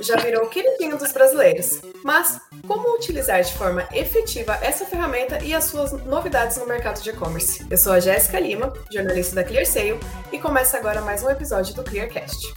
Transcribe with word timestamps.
Já 0.00 0.16
virou 0.16 0.46
queridinho 0.48 0.98
dos 0.98 1.12
brasileiros. 1.12 1.80
Mas 2.04 2.40
como 2.66 2.94
utilizar 2.94 3.42
de 3.42 3.52
forma 3.54 3.86
efetiva 3.92 4.58
essa 4.62 4.84
ferramenta 4.84 5.38
e 5.42 5.54
as 5.54 5.64
suas 5.64 5.92
novidades 6.04 6.56
no 6.56 6.66
mercado 6.66 7.00
de 7.02 7.10
e-commerce? 7.10 7.66
Eu 7.70 7.78
sou 7.78 7.92
a 7.92 8.00
Jéssica 8.00 8.40
Lima, 8.40 8.72
jornalista 8.92 9.36
da 9.36 9.44
ClearSale, 9.44 9.98
e 10.32 10.38
começa 10.38 10.76
agora 10.76 11.00
mais 11.00 11.22
um 11.22 11.30
episódio 11.30 11.74
do 11.74 11.82
ClearCast. 11.82 12.54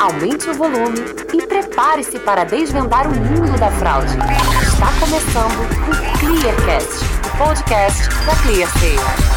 Aumente 0.00 0.48
o 0.48 0.54
volume 0.54 1.00
e 1.32 1.46
prepare-se 1.46 2.18
para 2.20 2.44
desvendar 2.44 3.06
o 3.06 3.10
mundo 3.10 3.58
da 3.58 3.70
fraude. 3.70 4.14
Está 4.62 4.88
começando 4.98 5.60
o 5.60 6.18
ClearCast, 6.18 7.04
o 7.26 7.38
podcast 7.38 8.08
da 8.26 8.36
ClearSale. 8.42 9.29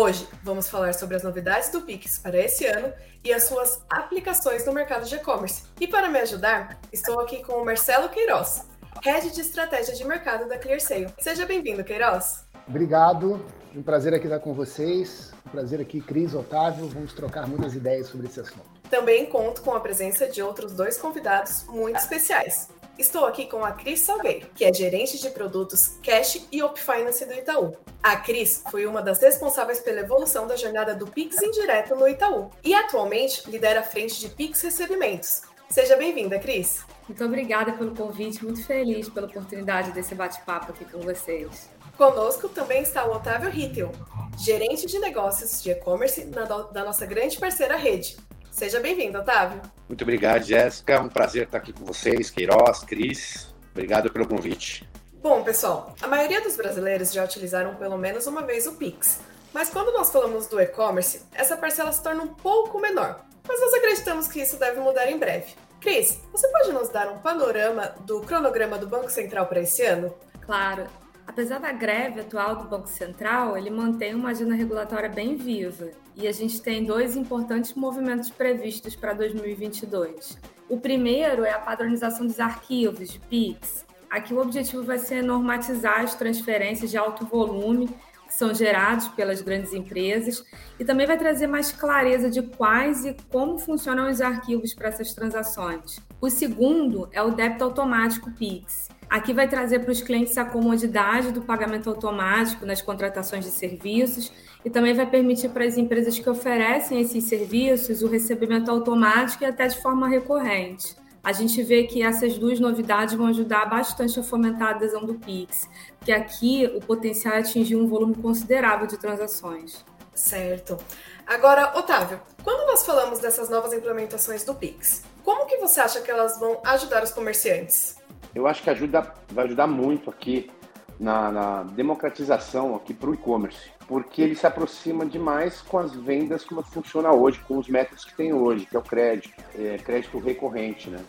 Hoje 0.00 0.28
vamos 0.44 0.68
falar 0.68 0.94
sobre 0.94 1.16
as 1.16 1.24
novidades 1.24 1.70
do 1.70 1.80
Pix 1.80 2.18
para 2.18 2.38
esse 2.38 2.64
ano 2.64 2.92
e 3.24 3.32
as 3.32 3.42
suas 3.48 3.82
aplicações 3.90 4.64
no 4.64 4.72
mercado 4.72 5.04
de 5.04 5.16
e-commerce. 5.16 5.64
E 5.80 5.88
para 5.88 6.08
me 6.08 6.20
ajudar, 6.20 6.78
estou 6.92 7.18
aqui 7.18 7.42
com 7.42 7.54
o 7.54 7.64
Marcelo 7.64 8.08
Queiroz, 8.08 8.64
Head 9.02 9.32
de 9.32 9.40
Estratégia 9.40 9.92
de 9.96 10.04
Mercado 10.04 10.48
da 10.48 10.56
ClearSale. 10.56 11.08
Seja 11.18 11.44
bem-vindo, 11.44 11.82
Queiroz. 11.82 12.44
Obrigado, 12.68 13.44
um 13.74 13.82
prazer 13.82 14.14
aqui 14.14 14.26
estar 14.26 14.38
com 14.38 14.54
vocês. 14.54 15.32
Um 15.44 15.50
prazer 15.50 15.80
aqui, 15.80 16.00
Cris, 16.00 16.32
Otávio. 16.32 16.86
Vamos 16.86 17.12
trocar 17.12 17.48
muitas 17.48 17.74
ideias 17.74 18.06
sobre 18.06 18.28
esse 18.28 18.38
assunto. 18.38 18.70
Também 18.88 19.26
conto 19.26 19.62
com 19.62 19.74
a 19.74 19.80
presença 19.80 20.28
de 20.28 20.40
outros 20.40 20.74
dois 20.74 20.96
convidados 20.96 21.64
muito 21.64 21.96
especiais. 21.96 22.68
Estou 22.98 23.26
aqui 23.26 23.46
com 23.46 23.64
a 23.64 23.70
Cris 23.70 24.00
Salgueiro, 24.00 24.48
que 24.56 24.64
é 24.64 24.74
gerente 24.74 25.20
de 25.20 25.30
produtos 25.30 25.98
Cash 26.02 26.48
e 26.50 26.60
OpFinance 26.64 27.24
do 27.24 27.32
Itaú. 27.32 27.76
A 28.02 28.16
Cris 28.16 28.64
foi 28.72 28.86
uma 28.86 29.00
das 29.00 29.20
responsáveis 29.20 29.78
pela 29.78 30.00
evolução 30.00 30.48
da 30.48 30.56
jornada 30.56 30.96
do 30.96 31.06
Pix 31.06 31.40
indireto 31.40 31.94
no 31.94 32.08
Itaú 32.08 32.50
e 32.64 32.74
atualmente 32.74 33.48
lidera 33.48 33.80
a 33.80 33.84
frente 33.84 34.18
de 34.18 34.28
Pix 34.28 34.62
Recebimentos. 34.62 35.42
Seja 35.70 35.96
bem-vinda, 35.96 36.40
Cris. 36.40 36.84
Muito 37.08 37.24
obrigada 37.24 37.70
pelo 37.72 37.94
convite, 37.94 38.44
muito 38.44 38.66
feliz 38.66 39.08
pela 39.08 39.28
oportunidade 39.28 39.92
desse 39.92 40.16
bate-papo 40.16 40.72
aqui 40.72 40.84
com 40.84 40.98
vocês. 40.98 41.70
Conosco 41.96 42.48
também 42.48 42.82
está 42.82 43.06
o 43.06 43.14
Otávio 43.14 43.48
Rittel, 43.48 43.92
gerente 44.36 44.88
de 44.88 44.98
negócios 44.98 45.62
de 45.62 45.70
e-commerce 45.70 46.24
da 46.24 46.84
nossa 46.84 47.06
grande 47.06 47.38
parceira 47.38 47.76
Rede, 47.76 48.16
Seja 48.58 48.80
bem-vindo, 48.80 49.16
Otávio. 49.18 49.62
Muito 49.88 50.02
obrigado, 50.02 50.42
Jéssica. 50.42 50.94
É 50.94 50.98
um 50.98 51.08
prazer 51.08 51.44
estar 51.44 51.58
aqui 51.58 51.72
com 51.72 51.84
vocês, 51.84 52.28
Queiroz, 52.28 52.80
Cris. 52.80 53.54
Obrigado 53.70 54.10
pelo 54.10 54.26
convite. 54.26 54.84
Bom, 55.22 55.44
pessoal, 55.44 55.94
a 56.02 56.08
maioria 56.08 56.40
dos 56.40 56.56
brasileiros 56.56 57.12
já 57.12 57.22
utilizaram 57.24 57.76
pelo 57.76 57.96
menos 57.96 58.26
uma 58.26 58.42
vez 58.42 58.66
o 58.66 58.72
Pix. 58.72 59.20
Mas 59.54 59.70
quando 59.70 59.92
nós 59.92 60.10
falamos 60.10 60.48
do 60.48 60.60
e-commerce, 60.60 61.22
essa 61.32 61.56
parcela 61.56 61.92
se 61.92 62.02
torna 62.02 62.20
um 62.20 62.34
pouco 62.34 62.80
menor. 62.80 63.24
Mas 63.46 63.60
nós 63.60 63.74
acreditamos 63.74 64.26
que 64.26 64.40
isso 64.40 64.58
deve 64.58 64.80
mudar 64.80 65.08
em 65.08 65.16
breve. 65.16 65.54
Cris, 65.80 66.18
você 66.32 66.48
pode 66.48 66.72
nos 66.72 66.88
dar 66.88 67.08
um 67.12 67.18
panorama 67.18 67.94
do 68.00 68.22
cronograma 68.22 68.76
do 68.76 68.88
Banco 68.88 69.08
Central 69.08 69.46
para 69.46 69.60
esse 69.60 69.82
ano? 69.84 70.12
Claro. 70.40 70.84
Apesar 71.28 71.58
da 71.58 71.70
greve 71.70 72.22
atual 72.22 72.56
do 72.56 72.64
Banco 72.64 72.88
Central, 72.88 73.54
ele 73.54 73.68
mantém 73.68 74.14
uma 74.14 74.30
agenda 74.30 74.54
regulatória 74.54 75.10
bem 75.10 75.36
viva 75.36 75.90
e 76.16 76.26
a 76.26 76.32
gente 76.32 76.60
tem 76.62 76.82
dois 76.82 77.16
importantes 77.16 77.74
movimentos 77.74 78.30
previstos 78.30 78.96
para 78.96 79.12
2022. 79.12 80.38
O 80.70 80.80
primeiro 80.80 81.44
é 81.44 81.52
a 81.52 81.58
padronização 81.58 82.26
dos 82.26 82.40
arquivos 82.40 83.10
de 83.10 83.18
PIX. 83.20 83.86
Aqui 84.08 84.32
o 84.32 84.40
objetivo 84.40 84.82
vai 84.82 84.98
ser 84.98 85.22
normatizar 85.22 86.00
as 86.00 86.14
transferências 86.14 86.90
de 86.90 86.96
alto 86.96 87.26
volume 87.26 87.90
que 88.28 88.34
são 88.34 88.54
gerados 88.54 89.08
pelas 89.08 89.42
grandes 89.42 89.72
empresas 89.72 90.44
e 90.78 90.84
também 90.84 91.06
vai 91.06 91.18
trazer 91.18 91.48
mais 91.48 91.72
clareza 91.72 92.30
de 92.30 92.42
quais 92.42 93.04
e 93.04 93.16
como 93.32 93.58
funcionam 93.58 94.08
os 94.08 94.20
arquivos 94.20 94.72
para 94.72 94.88
essas 94.88 95.12
transações. 95.12 95.98
O 96.20 96.30
segundo 96.30 97.08
é 97.12 97.20
o 97.20 97.32
débito 97.32 97.64
automático 97.64 98.30
PIX 98.30 98.88
Aqui 99.08 99.32
vai 99.32 99.48
trazer 99.48 99.78
para 99.78 99.90
os 99.90 100.02
clientes 100.02 100.36
a 100.36 100.44
comodidade 100.44 101.32
do 101.32 101.40
pagamento 101.40 101.88
automático 101.88 102.66
nas 102.66 102.82
contratações 102.82 103.44
de 103.44 103.50
serviços 103.50 104.30
e 104.62 104.68
também 104.68 104.92
vai 104.92 105.06
permitir 105.06 105.48
para 105.48 105.64
as 105.64 105.78
empresas 105.78 106.18
que 106.18 106.28
oferecem 106.28 107.00
esses 107.00 107.24
serviços 107.24 108.02
o 108.02 108.08
recebimento 108.08 108.70
automático 108.70 109.42
e 109.42 109.46
até 109.46 109.66
de 109.66 109.80
forma 109.80 110.06
recorrente. 110.08 110.94
A 111.28 111.32
gente 111.32 111.62
vê 111.62 111.84
que 111.84 112.02
essas 112.02 112.38
duas 112.38 112.58
novidades 112.58 113.12
vão 113.12 113.26
ajudar 113.26 113.66
bastante 113.66 114.18
a 114.18 114.22
fomentar 114.22 114.68
a 114.68 114.70
adesão 114.70 115.04
do 115.04 115.12
Pix, 115.12 115.68
porque 115.98 116.10
aqui 116.10 116.64
o 116.74 116.80
potencial 116.80 117.34
é 117.34 117.40
atingir 117.40 117.76
um 117.76 117.86
volume 117.86 118.14
considerável 118.14 118.86
de 118.86 118.96
transações. 118.96 119.84
Certo. 120.14 120.78
Agora, 121.26 121.78
Otávio, 121.78 122.18
quando 122.42 122.66
nós 122.66 122.86
falamos 122.86 123.18
dessas 123.18 123.50
novas 123.50 123.74
implementações 123.74 124.42
do 124.42 124.54
Pix, 124.54 125.04
como 125.22 125.44
que 125.44 125.58
você 125.58 125.80
acha 125.80 126.00
que 126.00 126.10
elas 126.10 126.40
vão 126.40 126.62
ajudar 126.64 127.02
os 127.02 127.10
comerciantes? 127.10 127.98
eu 128.34 128.46
acho 128.46 128.62
que 128.62 128.70
ajuda, 128.70 129.12
vai 129.30 129.44
ajudar 129.44 129.66
muito 129.66 130.08
aqui 130.08 130.50
na, 130.98 131.30
na 131.30 131.62
democratização 131.62 132.74
aqui 132.74 132.94
para 132.94 133.10
o 133.10 133.14
e-commerce, 133.14 133.70
porque 133.86 134.22
ele 134.22 134.34
se 134.34 134.46
aproxima 134.46 135.04
demais 135.04 135.60
com 135.60 135.78
as 135.78 135.94
vendas 135.94 136.42
como 136.42 136.62
funciona 136.62 137.12
hoje, 137.12 137.38
com 137.46 137.58
os 137.58 137.68
métodos 137.68 138.06
que 138.06 138.14
tem 138.16 138.32
hoje, 138.32 138.64
que 138.64 138.74
é 138.74 138.78
o 138.78 138.82
crédito, 138.82 139.30
é, 139.54 139.76
crédito 139.76 140.18
recorrente, 140.18 140.88
né? 140.88 141.04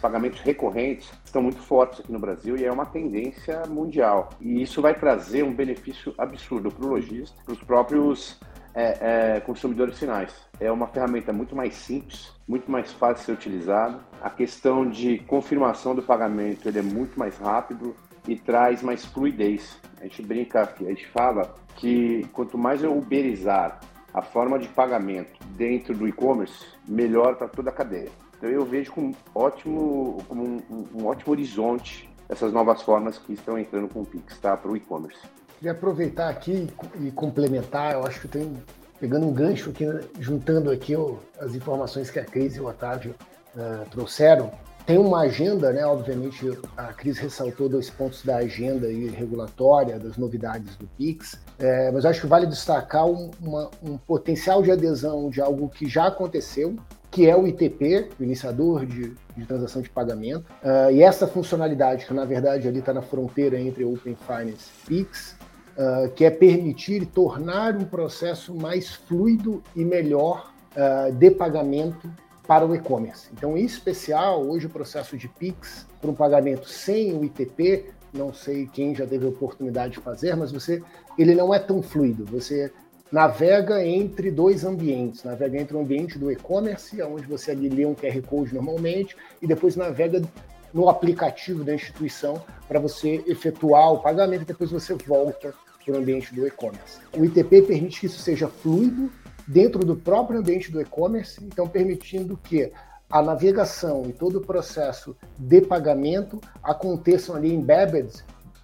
Pagamentos 0.00 0.40
recorrentes 0.40 1.10
estão 1.24 1.42
muito 1.42 1.60
fortes 1.60 2.00
aqui 2.00 2.10
no 2.10 2.18
Brasil 2.18 2.56
e 2.56 2.64
é 2.64 2.72
uma 2.72 2.86
tendência 2.86 3.62
mundial. 3.66 4.30
E 4.40 4.62
isso 4.62 4.80
vai 4.80 4.94
trazer 4.94 5.42
um 5.42 5.52
benefício 5.52 6.14
absurdo 6.16 6.70
para 6.70 6.86
o 6.86 6.88
lojista, 6.88 7.36
para 7.44 7.52
os 7.52 7.62
próprios 7.62 8.40
é, 8.74 9.34
é, 9.36 9.40
consumidores 9.40 9.98
finais. 9.98 10.34
É 10.58 10.70
uma 10.70 10.86
ferramenta 10.86 11.32
muito 11.32 11.54
mais 11.54 11.74
simples, 11.74 12.32
muito 12.48 12.70
mais 12.70 12.92
fácil 12.92 13.16
de 13.16 13.24
ser 13.24 13.32
utilizada. 13.32 14.00
A 14.22 14.30
questão 14.30 14.88
de 14.88 15.18
confirmação 15.20 15.94
do 15.94 16.02
pagamento 16.02 16.68
ele 16.68 16.78
é 16.78 16.82
muito 16.82 17.18
mais 17.18 17.36
rápido 17.36 17.94
e 18.26 18.36
traz 18.36 18.82
mais 18.82 19.04
fluidez. 19.04 19.78
A 20.00 20.04
gente 20.04 20.22
brinca, 20.22 20.62
a 20.62 20.84
gente 20.84 21.06
fala 21.08 21.54
que 21.76 22.26
quanto 22.32 22.56
mais 22.56 22.82
eu 22.82 22.96
uberizar 22.96 23.80
a 24.12 24.22
forma 24.22 24.58
de 24.58 24.68
pagamento 24.68 25.38
dentro 25.56 25.94
do 25.94 26.08
e-commerce, 26.08 26.66
melhor 26.88 27.36
para 27.36 27.48
toda 27.48 27.70
a 27.70 27.72
cadeia. 27.72 28.10
Então 28.40 28.48
eu 28.48 28.64
vejo 28.64 28.90
com 28.92 29.12
ótimo, 29.34 30.24
como 30.26 30.42
um, 30.42 30.86
um, 30.94 31.06
ótimo 31.06 31.32
horizonte 31.32 32.08
essas 32.26 32.54
novas 32.54 32.80
formas 32.80 33.18
que 33.18 33.34
estão 33.34 33.58
entrando 33.58 33.86
com 33.86 34.00
o 34.00 34.06
Pix 34.06 34.38
tá, 34.38 34.56
para 34.56 34.70
o 34.70 34.74
e-commerce. 34.74 35.20
Queria 35.58 35.72
aproveitar 35.72 36.30
aqui 36.30 36.66
e 36.98 37.10
complementar, 37.10 37.92
eu 37.92 38.06
acho 38.06 38.22
que 38.22 38.28
tem, 38.28 38.56
pegando 38.98 39.26
um 39.26 39.32
gancho 39.32 39.68
aqui, 39.68 39.84
juntando 40.18 40.70
aqui 40.70 40.94
as 41.38 41.54
informações 41.54 42.10
que 42.10 42.18
a 42.18 42.24
Cris 42.24 42.56
e 42.56 42.60
o 42.60 42.66
Otávio 42.66 43.14
uh, 43.54 43.84
trouxeram, 43.90 44.50
tem 44.86 44.96
uma 44.96 45.20
agenda, 45.20 45.70
né? 45.70 45.84
Obviamente, 45.84 46.58
a 46.78 46.94
Cris 46.94 47.18
ressaltou 47.18 47.68
dois 47.68 47.90
pontos 47.90 48.24
da 48.24 48.36
agenda 48.36 48.88
regulatória, 48.88 49.98
das 49.98 50.16
novidades 50.16 50.76
do 50.76 50.86
PIX, 50.86 51.38
é, 51.58 51.90
mas 51.90 52.06
acho 52.06 52.22
que 52.22 52.26
vale 52.26 52.46
destacar 52.46 53.04
um, 53.04 53.30
uma, 53.38 53.70
um 53.82 53.98
potencial 53.98 54.62
de 54.62 54.70
adesão 54.70 55.28
de 55.28 55.42
algo 55.42 55.68
que 55.68 55.86
já 55.86 56.06
aconteceu, 56.06 56.74
que 57.10 57.28
é 57.28 57.36
o 57.36 57.46
ITP, 57.46 58.08
o 58.18 58.22
Iniciador 58.22 58.86
de, 58.86 59.14
de 59.36 59.44
Transação 59.46 59.82
de 59.82 59.90
Pagamento. 59.90 60.44
Uh, 60.62 60.92
e 60.92 61.02
essa 61.02 61.26
funcionalidade, 61.26 62.06
que 62.06 62.14
na 62.14 62.24
verdade 62.24 62.68
ali 62.68 62.78
está 62.78 62.92
na 62.92 63.02
fronteira 63.02 63.58
entre 63.60 63.84
Open 63.84 64.16
Finance 64.16 64.70
e 64.84 64.86
PIX, 64.86 65.32
uh, 65.32 66.10
que 66.14 66.24
é 66.24 66.30
permitir 66.30 67.02
e 67.02 67.06
tornar 67.06 67.76
um 67.76 67.84
processo 67.84 68.54
mais 68.54 68.94
fluido 68.94 69.62
e 69.74 69.84
melhor 69.84 70.52
uh, 70.76 71.12
de 71.12 71.30
pagamento 71.30 72.08
para 72.46 72.66
o 72.66 72.74
e-commerce. 72.74 73.28
Então, 73.32 73.56
em 73.56 73.64
especial, 73.64 74.44
hoje 74.44 74.66
o 74.66 74.70
processo 74.70 75.16
de 75.16 75.28
Pix 75.28 75.86
para 76.00 76.10
um 76.10 76.14
pagamento 76.14 76.68
sem 76.68 77.16
o 77.16 77.24
ITP, 77.24 77.92
não 78.12 78.32
sei 78.32 78.66
quem 78.66 78.94
já 78.94 79.06
teve 79.06 79.24
a 79.24 79.28
oportunidade 79.28 79.94
de 79.94 80.00
fazer, 80.00 80.34
mas 80.36 80.50
você, 80.50 80.82
ele 81.16 81.34
não 81.34 81.54
é 81.54 81.58
tão 81.60 81.80
fluido. 81.80 82.24
Você 82.24 82.72
navega 83.10 83.84
entre 83.84 84.30
dois 84.30 84.64
ambientes, 84.64 85.24
navega 85.24 85.58
entre 85.60 85.76
o 85.76 85.80
ambiente 85.80 86.18
do 86.18 86.30
e-commerce, 86.30 87.02
onde 87.02 87.26
você 87.26 87.50
ali 87.50 87.68
lê 87.68 87.84
um 87.84 87.94
QR 87.94 88.20
Code 88.22 88.54
normalmente, 88.54 89.16
e 89.42 89.46
depois 89.46 89.76
navega 89.76 90.22
no 90.72 90.88
aplicativo 90.88 91.64
da 91.64 91.74
instituição 91.74 92.42
para 92.68 92.78
você 92.78 93.22
efetuar 93.26 93.92
o 93.92 93.98
pagamento 93.98 94.42
e 94.42 94.46
depois 94.46 94.70
você 94.70 94.94
volta 94.94 95.52
para 95.84 95.94
o 95.94 95.98
ambiente 95.98 96.32
do 96.34 96.46
e-commerce. 96.46 97.00
O 97.16 97.24
ITP 97.24 97.62
permite 97.62 98.00
que 98.00 98.06
isso 98.06 98.20
seja 98.20 98.46
fluido 98.46 99.10
dentro 99.46 99.84
do 99.84 99.96
próprio 99.96 100.38
ambiente 100.38 100.70
do 100.70 100.80
e-commerce, 100.80 101.42
então 101.44 101.66
permitindo 101.66 102.36
que 102.36 102.70
a 103.10 103.20
navegação 103.20 104.04
e 104.08 104.12
todo 104.12 104.38
o 104.38 104.40
processo 104.40 105.16
de 105.36 105.60
pagamento 105.60 106.40
aconteçam 106.62 107.34
ali 107.34 107.52
embedded, 107.52 108.12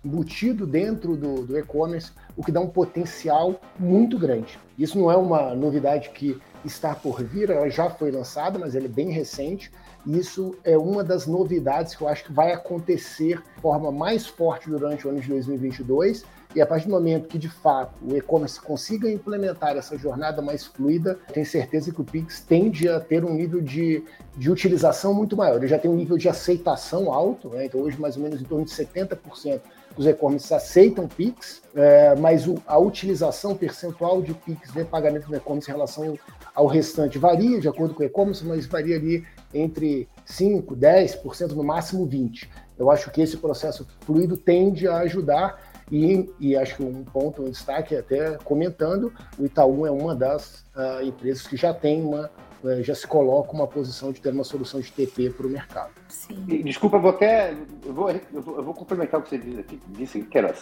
embutido 0.05 0.65
dentro 0.65 1.17
do, 1.17 1.45
do 1.45 1.59
e-commerce, 1.59 2.13
o 2.37 2.45
que 2.45 2.53
dá 2.53 2.61
um 2.61 2.69
potencial 2.69 3.59
muito 3.79 4.19
grande. 4.19 4.59
Isso 4.79 4.99
não 4.99 5.11
é 5.11 5.17
uma 5.17 5.55
novidade 5.55 6.11
que 6.11 6.39
está 6.65 6.95
por 6.95 7.23
vir, 7.23 7.51
ela 7.51 7.69
já 7.71 7.89
foi 7.89 8.11
lançada, 8.11 8.59
mas 8.59 8.75
ela 8.75 8.85
é 8.85 8.89
bem 8.89 9.11
recente. 9.11 9.71
E 10.07 10.19
isso 10.19 10.55
é 10.63 10.77
uma 10.77 11.03
das 11.03 11.27
novidades 11.27 11.95
que 11.95 12.03
eu 12.03 12.09
acho 12.09 12.25
que 12.25 12.33
vai 12.33 12.53
acontecer 12.53 13.43
de 13.57 13.61
forma 13.61 13.91
mais 13.91 14.27
forte 14.27 14.69
durante 14.69 15.07
o 15.07 15.11
ano 15.11 15.21
de 15.21 15.29
2022 15.29 16.25
E 16.55 16.61
a 16.61 16.67
partir 16.67 16.87
do 16.87 16.93
momento 16.93 17.27
que, 17.27 17.39
de 17.39 17.49
fato, 17.49 17.95
o 18.03 18.17
e-commerce 18.17 18.61
consiga 18.61 19.11
implementar 19.11 19.77
essa 19.77 19.99
jornada 19.99 20.41
mais 20.41 20.65
fluida, 20.65 21.19
tenho 21.33 21.45
certeza 21.45 21.93
que 21.93 22.01
o 22.01 22.05
Pix 22.05 22.41
tende 22.41 22.89
a 22.89 23.01
ter 23.01 23.25
um 23.25 23.35
nível 23.35 23.61
de, 23.61 24.05
de 24.37 24.51
utilização 24.51 25.13
muito 25.13 25.37
maior. 25.37 25.57
Ele 25.57 25.67
já 25.67 25.79
tem 25.79 25.91
um 25.91 25.97
nível 25.97 26.17
de 26.17 26.29
aceitação 26.29 27.13
alto, 27.13 27.49
né? 27.49 27.65
então 27.65 27.81
hoje 27.81 28.01
mais 28.01 28.17
ou 28.17 28.23
menos 28.23 28.41
em 28.41 28.45
torno 28.45 28.65
de 28.65 28.71
70% 28.71 29.61
dos 29.97 30.07
e-commerces 30.07 30.53
aceitam 30.53 31.09
Pix, 31.09 31.63
é, 31.75 32.15
mas 32.17 32.47
o, 32.47 32.57
a 32.67 32.79
utilização 32.79 33.57
percentual 33.57 34.21
de 34.21 34.35
Pix 34.35 34.73
de 34.73 34.85
pagamento 34.85 35.31
no 35.31 35.37
e-commerce 35.37 35.71
em 35.71 35.73
relação 35.73 36.19
ao 36.55 36.67
restante 36.67 37.19
varia 37.19 37.59
de 37.59 37.69
acordo 37.69 37.95
com 37.95 38.03
o 38.03 38.07
e-commerce, 38.07 38.45
mas 38.45 38.67
varia 38.67 38.97
ali 38.97 39.25
entre 39.53 40.09
5%, 40.27 40.77
10%, 40.77 41.53
no 41.53 41.65
máximo 41.65 42.07
20%. 42.07 42.47
Eu 42.79 42.91
acho 42.91 43.11
que 43.11 43.23
esse 43.23 43.39
processo 43.39 43.87
fluido 44.01 44.37
tende 44.37 44.87
a 44.87 44.99
ajudar 44.99 45.59
e, 45.91 46.29
e, 46.41 46.57
acho 46.57 46.77
que 46.77 46.83
um 46.83 47.05
ponto, 47.05 47.43
um 47.43 47.51
destaque, 47.51 47.95
até 47.95 48.37
comentando, 48.45 49.13
o 49.39 49.47
Itaú 49.47 49.87
é 49.87 49.91
uma 49.91 50.17
das 50.17 50.65
uh, 50.75 51.01
empresas 51.03 51.47
que 51.47 51.57
já 51.57 51.73
tem 51.73 52.03
uma, 52.03 52.29
uh, 52.63 52.83
já 52.83 52.95
se 52.95 53.07
coloca 53.07 53.53
uma 53.53 53.67
posição 53.67 54.13
de 54.13 54.21
ter 54.21 54.33
uma 54.33 54.45
solução 54.45 54.81
de 54.81 54.93
TP 54.93 55.31
para 55.31 55.47
o 55.47 55.51
mercado. 55.51 55.91
Sim. 56.09 56.45
desculpa, 56.65 56.99
vou 56.99 57.11
até, 57.11 57.55
eu 57.85 57.93
vou, 57.93 58.11
eu 58.11 58.43
vou, 58.43 58.57
eu 58.57 58.63
vou 58.63 58.75
complementar 58.75 59.21
o 59.21 59.23
que 59.23 59.31
você 59.31 59.39
disse 59.39 59.61
aqui, 59.61 59.81
disse 59.89 60.21
que 60.23 60.39
era 60.39 60.55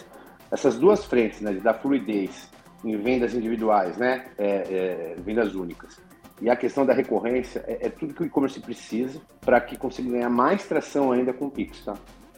essas 0.51 0.77
duas 0.77 1.03
frentes, 1.05 1.41
né, 1.41 1.53
da 1.53 1.73
fluidez 1.73 2.49
em 2.83 2.95
vendas 2.97 3.33
individuais, 3.33 3.97
né, 3.97 4.25
é, 4.37 4.45
é, 4.47 5.15
vendas 5.19 5.55
únicas, 5.55 5.99
e 6.41 6.49
a 6.49 6.55
questão 6.55 6.85
da 6.85 6.93
recorrência 6.93 7.63
é, 7.67 7.87
é 7.87 7.89
tudo 7.89 8.13
que 8.13 8.23
o 8.23 8.25
e-commerce 8.25 8.59
precisa 8.59 9.19
para 9.41 9.59
que 9.61 9.77
consiga 9.77 10.11
ganhar 10.11 10.29
mais 10.29 10.65
tração 10.65 11.11
ainda 11.11 11.33
com 11.33 11.45
o 11.45 11.51
Pix, 11.51 11.83
tá? 11.83 11.95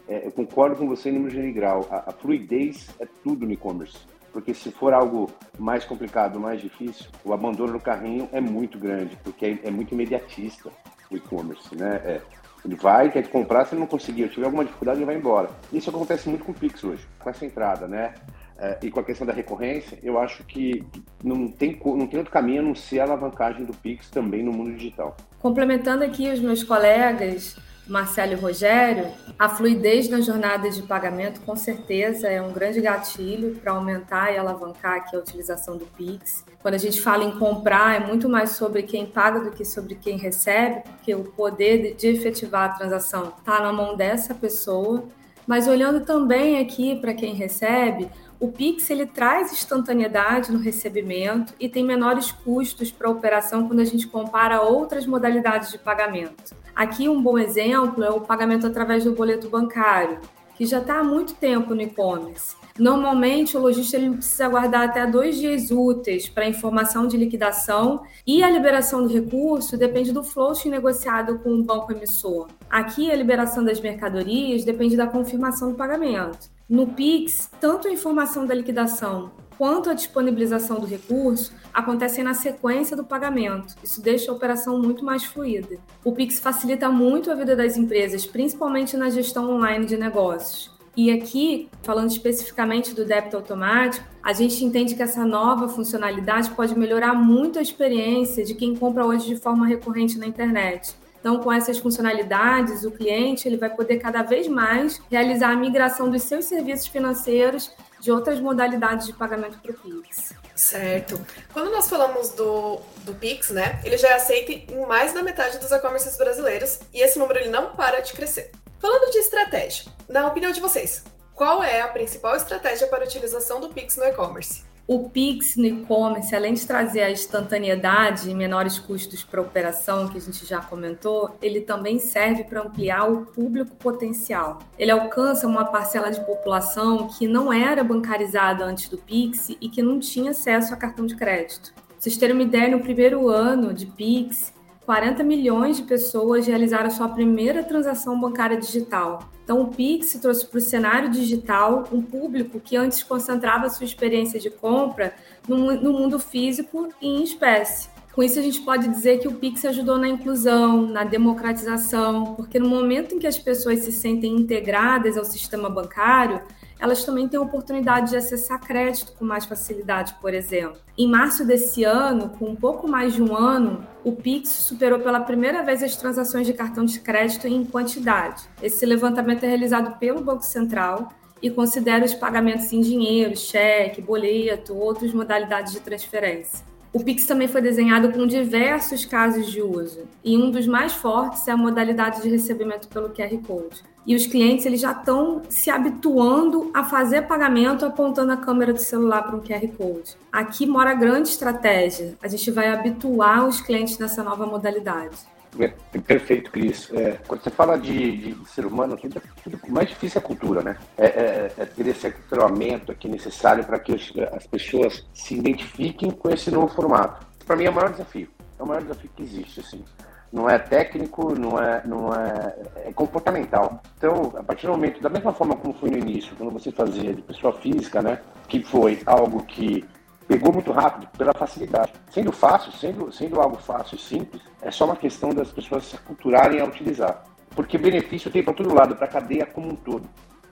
é, 0.07 0.25
eu 0.25 0.31
concordo 0.31 0.75
com 0.75 0.87
você 0.87 1.09
em 1.09 1.13
número 1.13 1.53
geral. 1.53 1.87
A, 1.91 2.09
a 2.09 2.13
fluidez 2.13 2.87
é 2.99 3.07
tudo 3.23 3.45
no 3.45 3.51
e-commerce. 3.51 3.97
Porque 4.37 4.53
se 4.53 4.69
for 4.69 4.93
algo 4.93 5.31
mais 5.57 5.83
complicado, 5.83 6.39
mais 6.39 6.61
difícil, 6.61 7.07
o 7.25 7.33
abandono 7.33 7.73
no 7.73 7.79
carrinho 7.79 8.29
é 8.31 8.39
muito 8.39 8.77
grande, 8.77 9.17
porque 9.23 9.43
é, 9.43 9.59
é 9.63 9.71
muito 9.71 9.95
imediatista 9.95 10.69
o 11.09 11.17
e-commerce, 11.17 11.75
né? 11.75 11.99
É, 12.05 12.21
ele 12.63 12.75
vai, 12.75 13.09
quer 13.09 13.23
te 13.23 13.29
comprar, 13.29 13.65
se 13.65 13.73
ele 13.73 13.79
não 13.79 13.87
conseguir, 13.87 14.29
tiver 14.29 14.45
alguma 14.45 14.63
dificuldade, 14.63 14.99
ele 14.99 15.07
vai 15.07 15.15
embora. 15.15 15.49
Isso 15.73 15.89
acontece 15.89 16.29
muito 16.29 16.45
com 16.45 16.51
o 16.51 16.55
Pix 16.55 16.83
hoje, 16.83 17.03
com 17.17 17.27
essa 17.31 17.47
entrada, 17.47 17.87
né? 17.87 18.13
É, 18.59 18.77
e 18.83 18.91
com 18.91 18.99
a 18.99 19.03
questão 19.03 19.25
da 19.25 19.33
recorrência, 19.33 19.97
eu 20.03 20.19
acho 20.19 20.43
que 20.43 20.85
não 21.23 21.47
tem, 21.47 21.75
não 21.83 22.05
tem 22.05 22.19
outro 22.19 22.31
caminho 22.31 22.61
a 22.61 22.65
não 22.65 22.75
ser 22.75 22.99
a 22.99 23.05
alavancagem 23.05 23.65
do 23.65 23.73
Pix 23.73 24.07
também 24.11 24.43
no 24.43 24.53
mundo 24.53 24.71
digital. 24.71 25.17
Complementando 25.39 26.03
aqui 26.03 26.31
os 26.31 26.39
meus 26.39 26.63
colegas, 26.63 27.57
Marcelo 27.87 28.33
e 28.33 28.35
Rogério, 28.35 29.07
a 29.39 29.47
fluidez 29.47 30.09
na 30.09 30.19
jornada 30.19 30.69
de 30.69 30.81
pagamento 30.81 31.41
com 31.41 31.55
certeza 31.55 32.27
é 32.27 32.41
um 32.41 32.51
grande 32.51 32.81
gatilho 32.81 33.55
para 33.55 33.71
aumentar 33.71 34.33
e 34.33 34.37
alavancar 34.37 34.97
aqui 34.97 35.15
a 35.15 35.19
utilização 35.19 35.77
do 35.77 35.85
Pix. 35.85 36.43
Quando 36.61 36.73
a 36.73 36.79
gente 36.79 37.01
fala 37.01 37.23
em 37.23 37.37
comprar, 37.37 38.01
é 38.01 38.05
muito 38.05 38.27
mais 38.27 38.51
sobre 38.51 38.83
quem 38.83 39.05
paga 39.05 39.39
do 39.39 39.51
que 39.51 39.63
sobre 39.63 39.95
quem 39.95 40.17
recebe, 40.17 40.81
porque 40.81 41.15
o 41.15 41.23
poder 41.23 41.95
de 41.95 42.07
efetivar 42.07 42.71
a 42.71 42.73
transação 42.73 43.33
está 43.37 43.61
na 43.61 43.71
mão 43.71 43.95
dessa 43.95 44.33
pessoa. 44.35 45.05
Mas 45.45 45.65
olhando 45.65 46.01
também 46.01 46.59
aqui 46.59 46.99
para 46.99 47.13
quem 47.13 47.33
recebe, 47.33 48.09
o 48.39 48.51
Pix 48.51 48.89
ele 48.89 49.05
traz 49.05 49.51
instantaneidade 49.51 50.51
no 50.51 50.59
recebimento 50.59 51.53
e 51.59 51.67
tem 51.67 51.83
menores 51.83 52.31
custos 52.31 52.91
para 52.91 53.07
a 53.07 53.11
operação 53.11 53.67
quando 53.67 53.79
a 53.79 53.85
gente 53.85 54.07
compara 54.07 54.61
outras 54.61 55.07
modalidades 55.07 55.71
de 55.71 55.79
pagamento. 55.79 56.55
Aqui 56.75 57.09
um 57.09 57.21
bom 57.21 57.39
exemplo 57.39 58.03
é 58.03 58.09
o 58.11 58.21
pagamento 58.21 58.67
através 58.67 59.03
do 59.03 59.13
boleto 59.13 59.49
bancário, 59.49 60.19
que 60.55 60.67
já 60.67 60.77
está 60.79 60.99
há 60.99 61.03
muito 61.03 61.33
tempo 61.33 61.73
no 61.73 61.81
e-commerce. 61.81 62.55
Normalmente, 62.77 63.57
o 63.57 63.59
lojista 63.59 63.97
ele 63.97 64.11
precisa 64.11 64.45
aguardar 64.45 64.83
até 64.83 65.05
dois 65.07 65.37
dias 65.37 65.71
úteis 65.71 66.29
para 66.29 66.45
a 66.45 66.49
informação 66.49 67.07
de 67.07 67.17
liquidação 67.17 68.03
e 68.25 68.43
a 68.43 68.49
liberação 68.49 69.01
do 69.01 69.11
recurso 69.11 69.75
depende 69.75 70.11
do 70.11 70.23
float 70.23 70.69
negociado 70.69 71.39
com 71.39 71.49
o 71.49 71.63
banco 71.63 71.91
emissor. 71.91 72.47
Aqui, 72.69 73.11
a 73.11 73.15
liberação 73.15 73.63
das 73.63 73.79
mercadorias 73.79 74.63
depende 74.63 74.95
da 74.95 75.07
confirmação 75.07 75.71
do 75.71 75.77
pagamento. 75.77 76.55
No 76.69 76.85
PIX, 76.87 77.49
tanto 77.61 77.87
a 77.87 77.91
informação 77.91 78.45
da 78.45 78.53
liquidação 78.53 79.31
quanto 79.57 79.89
a 79.89 79.93
disponibilização 79.93 80.81
do 80.81 80.85
recurso 80.85 81.53
acontecem 81.73 82.25
na 82.25 82.33
sequência 82.33 82.95
do 82.95 83.05
pagamento. 83.05 83.73
Isso 83.81 84.01
deixa 84.01 84.29
a 84.29 84.35
operação 84.35 84.77
muito 84.77 85.03
mais 85.03 85.23
fluida. 85.23 85.79
O 86.03 86.11
Pix 86.11 86.39
facilita 86.39 86.89
muito 86.89 87.31
a 87.31 87.35
vida 87.35 87.55
das 87.55 87.77
empresas, 87.77 88.25
principalmente 88.25 88.97
na 88.97 89.09
gestão 89.09 89.49
online 89.49 89.85
de 89.85 89.95
negócios. 89.95 90.69
E 90.95 91.09
aqui, 91.09 91.69
falando 91.83 92.09
especificamente 92.09 92.93
do 92.93 93.05
débito 93.05 93.37
automático, 93.37 94.05
a 94.21 94.33
gente 94.33 94.65
entende 94.65 94.93
que 94.93 95.03
essa 95.03 95.23
nova 95.23 95.69
funcionalidade 95.69 96.49
pode 96.49 96.77
melhorar 96.77 97.13
muito 97.13 97.59
a 97.59 97.61
experiência 97.61 98.43
de 98.43 98.53
quem 98.53 98.75
compra 98.75 99.05
hoje 99.05 99.27
de 99.27 99.37
forma 99.37 99.65
recorrente 99.65 100.17
na 100.17 100.27
internet. 100.27 100.95
Então, 101.19 101.39
com 101.39 101.51
essas 101.51 101.77
funcionalidades, 101.77 102.83
o 102.83 102.91
cliente 102.91 103.47
ele 103.47 103.57
vai 103.57 103.69
poder 103.69 103.97
cada 103.97 104.23
vez 104.23 104.47
mais 104.47 105.01
realizar 105.09 105.49
a 105.49 105.55
migração 105.55 106.09
dos 106.09 106.23
seus 106.23 106.45
serviços 106.45 106.87
financeiros 106.87 107.71
de 107.99 108.11
outras 108.11 108.39
modalidades 108.39 109.07
de 109.07 109.13
pagamento 109.13 109.57
para 109.59 109.71
o 109.71 109.73
Pix. 109.73 110.33
Certo. 110.55 111.19
Quando 111.53 111.71
nós 111.71 111.89
falamos 111.89 112.29
do, 112.29 112.79
do 113.03 113.13
Pix, 113.15 113.49
né, 113.49 113.79
ele 113.83 113.97
já 113.97 114.09
é 114.09 114.13
aceito 114.13 114.51
em 114.51 114.85
mais 114.85 115.13
da 115.13 115.23
metade 115.23 115.57
dos 115.57 115.71
e-commerces 115.71 116.17
brasileiros 116.17 116.79
e 116.93 117.01
esse 117.01 117.17
número 117.17 117.39
ele 117.39 117.49
não 117.49 117.75
para 117.75 117.99
de 117.99 118.13
crescer. 118.13 118.51
Falando 118.79 119.11
de 119.11 119.17
estratégia, 119.17 119.91
na 120.07 120.27
opinião 120.27 120.51
de 120.51 120.61
vocês, 120.61 121.03
qual 121.33 121.63
é 121.63 121.81
a 121.81 121.87
principal 121.87 122.35
estratégia 122.35 122.87
para 122.87 123.03
a 123.03 123.07
utilização 123.07 123.59
do 123.59 123.69
Pix 123.69 123.97
no 123.97 124.03
e-commerce? 124.05 124.63
O 124.87 125.09
Pix 125.09 125.57
no 125.57 125.65
e-commerce, 125.65 126.33
além 126.33 126.53
de 126.53 126.65
trazer 126.65 127.01
a 127.01 127.11
instantaneidade 127.11 128.29
e 128.29 128.33
menores 128.33 128.79
custos 128.79 129.21
para 129.21 129.41
operação, 129.41 130.07
que 130.07 130.17
a 130.17 130.21
gente 130.21 130.45
já 130.45 130.61
comentou, 130.61 131.35
ele 131.41 131.59
também 131.59 131.99
serve 131.99 132.45
para 132.45 132.61
ampliar 132.61 133.03
o 133.03 133.25
público 133.25 133.75
potencial. 133.75 134.59
Ele 134.79 134.89
alcança 134.89 135.45
uma 135.45 135.65
parcela 135.65 136.09
de 136.09 136.25
população 136.25 137.09
que 137.09 137.27
não 137.27 137.51
era 137.51 137.83
bancarizada 137.83 138.63
antes 138.63 138.87
do 138.87 138.97
Pix 138.97 139.49
e 139.49 139.67
que 139.67 139.81
não 139.81 139.99
tinha 139.99 140.31
acesso 140.31 140.73
a 140.73 140.77
cartão 140.77 141.05
de 141.05 141.17
crédito. 141.17 141.73
Pra 141.73 141.83
vocês 141.99 142.15
terem 142.15 142.33
uma 142.33 142.43
ideia, 142.43 142.69
no 142.69 142.79
primeiro 142.79 143.27
ano 143.27 143.73
de 143.73 143.87
Pix, 143.87 144.53
40 144.87 145.21
milhões 145.21 145.75
de 145.75 145.83
pessoas 145.83 146.47
realizaram 146.47 146.89
sua 146.89 147.09
primeira 147.09 147.61
transação 147.61 148.17
bancária 148.17 148.55
digital. 148.55 149.29
Então, 149.43 149.61
o 149.61 149.67
Pix 149.67 150.13
trouxe 150.13 150.45
para 150.45 150.59
o 150.59 150.61
cenário 150.61 151.09
digital 151.09 151.83
um 151.91 152.01
público 152.01 152.57
que 152.57 152.77
antes 152.77 153.03
concentrava 153.03 153.69
sua 153.69 153.83
experiência 153.83 154.39
de 154.39 154.49
compra 154.49 155.13
no, 155.45 155.91
mundo 155.91 156.17
físico 156.17 156.87
e 157.01 157.05
em 157.05 157.21
espécie. 157.21 157.89
Com 158.13 158.23
isso, 158.23 158.39
a 158.39 158.41
gente 158.41 158.61
pode 158.61 158.87
dizer 158.87 159.19
que 159.19 159.27
o 159.27 159.33
Pix 159.33 159.65
ajudou 159.65 159.97
na 159.97 160.07
inclusão, 160.07 160.83
na 160.83 161.03
democratização, 161.03 162.35
porque 162.35 162.57
no 162.57 162.69
momento 162.69 163.13
em 163.13 163.19
que 163.19 163.27
as 163.27 163.37
pessoas 163.37 163.79
se 163.79 163.91
sentem 163.91 164.37
integradas 164.37 165.17
ao 165.17 165.25
sistema 165.25 165.69
bancário, 165.69 166.41
elas 166.79 167.03
também 167.03 167.27
têm 167.27 167.39
a 167.39 167.43
oportunidade 167.43 168.11
de 168.11 168.17
acessar 168.17 168.59
crédito 168.59 169.13
com 169.13 169.25
mais 169.25 169.45
facilidade, 169.45 170.15
por 170.21 170.33
exemplo. 170.33 170.77
Em 170.97 171.07
março 171.07 171.45
desse 171.45 171.83
ano, 171.83 172.29
com 172.29 172.45
um 172.45 172.55
pouco 172.55 172.87
mais 172.87 173.13
de 173.13 173.21
um 173.21 173.35
ano, 173.35 173.85
o 174.03 174.11
Pix 174.11 174.49
superou 174.49 174.99
pela 174.99 175.19
primeira 175.19 175.63
vez 175.63 175.81
as 175.81 175.95
transações 175.95 176.45
de 176.45 176.53
cartão 176.53 176.85
de 176.85 176.99
crédito 176.99 177.47
em 177.47 177.65
quantidade. 177.65 178.43
Esse 178.61 178.85
levantamento 178.85 179.43
é 179.43 179.47
realizado 179.47 179.97
pelo 179.97 180.21
Banco 180.21 180.43
Central 180.43 181.09
e 181.41 181.49
considera 181.49 182.05
os 182.05 182.13
pagamentos 182.13 182.71
em 182.73 182.81
dinheiro, 182.81 183.35
cheque, 183.35 184.01
boleto, 184.01 184.75
outras 184.75 185.13
modalidades 185.13 185.73
de 185.73 185.79
transferência. 185.79 186.65
O 186.93 187.03
Pix 187.03 187.27
também 187.27 187.47
foi 187.47 187.61
desenhado 187.61 188.11
com 188.11 188.25
diversos 188.25 189.05
casos 189.05 189.51
de 189.51 189.61
uso, 189.61 190.07
e 190.23 190.35
um 190.35 190.49
dos 190.49 190.65
mais 190.65 190.93
fortes 190.93 191.47
é 191.47 191.51
a 191.51 191.57
modalidade 191.57 192.21
de 192.21 192.29
recebimento 192.29 192.87
pelo 192.87 193.09
QR 193.09 193.37
Code. 193.45 193.83
E 194.07 194.15
os 194.15 194.25
clientes 194.25 194.65
eles 194.65 194.79
já 194.79 194.93
estão 194.93 195.41
se 195.49 195.69
habituando 195.69 196.71
a 196.73 196.85
fazer 196.85 197.23
pagamento 197.23 197.85
apontando 197.85 198.31
a 198.31 198.37
câmera 198.37 198.71
do 198.71 198.79
celular 198.79 199.23
para 199.23 199.35
um 199.35 199.41
QR 199.41 199.67
Code. 199.77 200.15
Aqui 200.31 200.65
mora 200.65 200.91
a 200.91 200.93
grande 200.93 201.27
estratégia. 201.27 202.15
A 202.23 202.27
gente 202.29 202.49
vai 202.49 202.69
habituar 202.69 203.45
os 203.45 203.59
clientes 203.59 203.97
nessa 203.97 204.23
nova 204.23 204.45
modalidade. 204.45 205.17
É, 205.59 205.73
perfeito, 205.99 206.51
Cris. 206.51 206.89
É, 206.93 207.17
quando 207.27 207.43
você 207.43 207.49
fala 207.49 207.77
de, 207.77 208.33
de 208.33 208.49
ser 208.49 208.65
humano, 208.65 208.95
tudo, 208.95 209.21
tudo 209.43 209.59
mais 209.67 209.89
difícil 209.89 210.21
é 210.21 210.23
a 210.23 210.25
cultura, 210.25 210.61
né? 210.61 210.77
É, 210.97 211.05
é, 211.05 211.51
é 211.57 211.65
ter 211.65 211.87
esse 211.87 212.07
aculturamento 212.07 212.93
aqui 212.93 213.09
necessário 213.09 213.65
para 213.65 213.77
que 213.77 213.91
os, 213.91 214.13
as 214.31 214.47
pessoas 214.47 215.05
se 215.13 215.35
identifiquem 215.35 216.11
com 216.11 216.29
esse 216.29 216.49
novo 216.49 216.69
formato. 216.69 217.25
Para 217.45 217.57
mim 217.57 217.65
é 217.65 217.69
o 217.69 217.73
maior 217.73 217.91
desafio. 217.91 218.29
É 218.57 218.63
o 218.63 218.67
maior 218.67 218.83
desafio 218.83 219.09
que 219.15 219.23
existe, 219.23 219.59
assim. 219.59 219.83
Não 220.31 220.49
é 220.49 220.59
técnico, 220.59 221.33
não 221.37 221.57
é, 221.57 221.81
não 221.85 222.13
é, 222.13 222.55
é 222.85 222.93
comportamental. 222.93 223.81
Então, 223.97 224.33
a 224.35 224.43
partir 224.43 224.67
do 224.67 224.73
momento, 224.73 225.01
da 225.01 225.09
mesma 225.09 225.31
forma 225.33 225.55
como 225.55 225.73
foi 225.73 225.89
no 225.89 225.97
início, 225.97 226.35
quando 226.37 226.51
você 226.51 226.71
fazia 226.71 227.13
de 227.13 227.21
pessoa 227.21 227.53
física, 227.53 228.01
né? 228.01 228.19
Que 228.47 228.63
foi 228.63 229.01
algo 229.05 229.43
que 229.43 229.85
pegou 230.27 230.51
muito 230.51 230.71
rápido 230.71 231.07
pela 231.17 231.33
facilidade. 231.33 231.93
Sendo 232.11 232.31
fácil, 232.31 232.71
sendo, 232.73 233.11
sendo 233.11 233.39
algo 233.39 233.57
fácil 233.57 233.95
e 233.95 234.01
simples, 234.01 234.41
é 234.61 234.69
só 234.69 234.85
uma 234.85 234.95
questão 234.95 235.29
das 235.29 235.51
pessoas 235.51 235.85
se 235.85 235.95
aculturarem 235.95 236.59
a 236.59 236.65
utilizar. 236.65 237.23
Porque 237.55 237.77
benefício 237.77 238.29
tem 238.29 238.43
para 238.43 238.53
todo 238.53 238.75
lado, 238.75 238.95
para 238.95 239.05
a 239.05 239.09
cadeia 239.09 239.45
como 239.45 239.69
um 239.69 239.75
todo. 239.75 240.07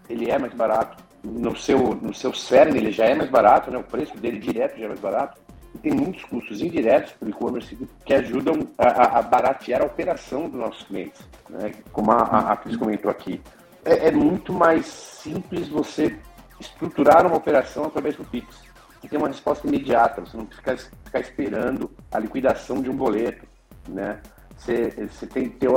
Ele 0.10 0.32
é 0.32 0.40
mais 0.40 0.54
barato, 0.54 1.04
no 1.24 1.56
seu, 1.56 1.78
no 1.96 2.14
seu 2.14 2.34
cerne 2.34 2.78
ele 2.78 2.92
já 2.92 3.06
é 3.06 3.16
mais 3.16 3.30
barato, 3.30 3.72
né? 3.72 3.78
o 3.78 3.84
preço 3.84 4.16
dele 4.18 4.40
direto 4.40 4.78
já 4.78 4.86
é 4.86 4.88
mais 4.88 5.00
barato, 5.00 5.42
tem 5.78 5.94
muitos 5.94 6.24
custos 6.26 6.62
indiretos 6.62 7.14
para 7.14 7.28
o 7.28 7.30
e-commerce 7.30 7.78
que 8.06 8.14
ajudam 8.14 8.68
a, 8.78 9.20
a, 9.20 9.22
baratear 9.22 9.82
a 9.82 9.86
operação 9.86 10.50
dos 10.50 10.60
nossos 10.60 10.84
clientes. 10.84 11.22
Né? 11.50 11.74
Como 11.92 12.12
a, 12.12 12.18
a, 12.18 12.52
a 12.54 12.58
Cris 12.58 12.76
comentou 12.76 13.10
aqui, 13.10 13.42
é, 13.84 14.08
é, 14.08 14.12
muito 14.12 14.54
mais 14.54 14.86
simples 14.86 15.68
você 15.68 16.18
estruturar 16.60 17.26
uma 17.26 17.38
operação 17.38 17.86
através 17.86 18.16
do 18.16 18.24
Pix. 18.24 18.64
Você 19.00 19.08
tem 19.08 19.20
uma 19.20 19.28
resposta 19.28 19.68
imediata, 19.68 20.22
você 20.22 20.36
não 20.36 20.46
precisa 20.46 20.78
ficar, 20.78 20.98
ficar 21.04 21.20
esperando 21.20 21.92
a 22.12 22.20
liquidação 22.20 22.82
de 22.82 22.90
um 22.90 22.96
boleto. 22.96 23.46
Né? 23.88 24.20
Você, 24.58 24.90
você 24.90 25.28
tem 25.28 25.50
que 25.50 25.58
ter 25.58 25.70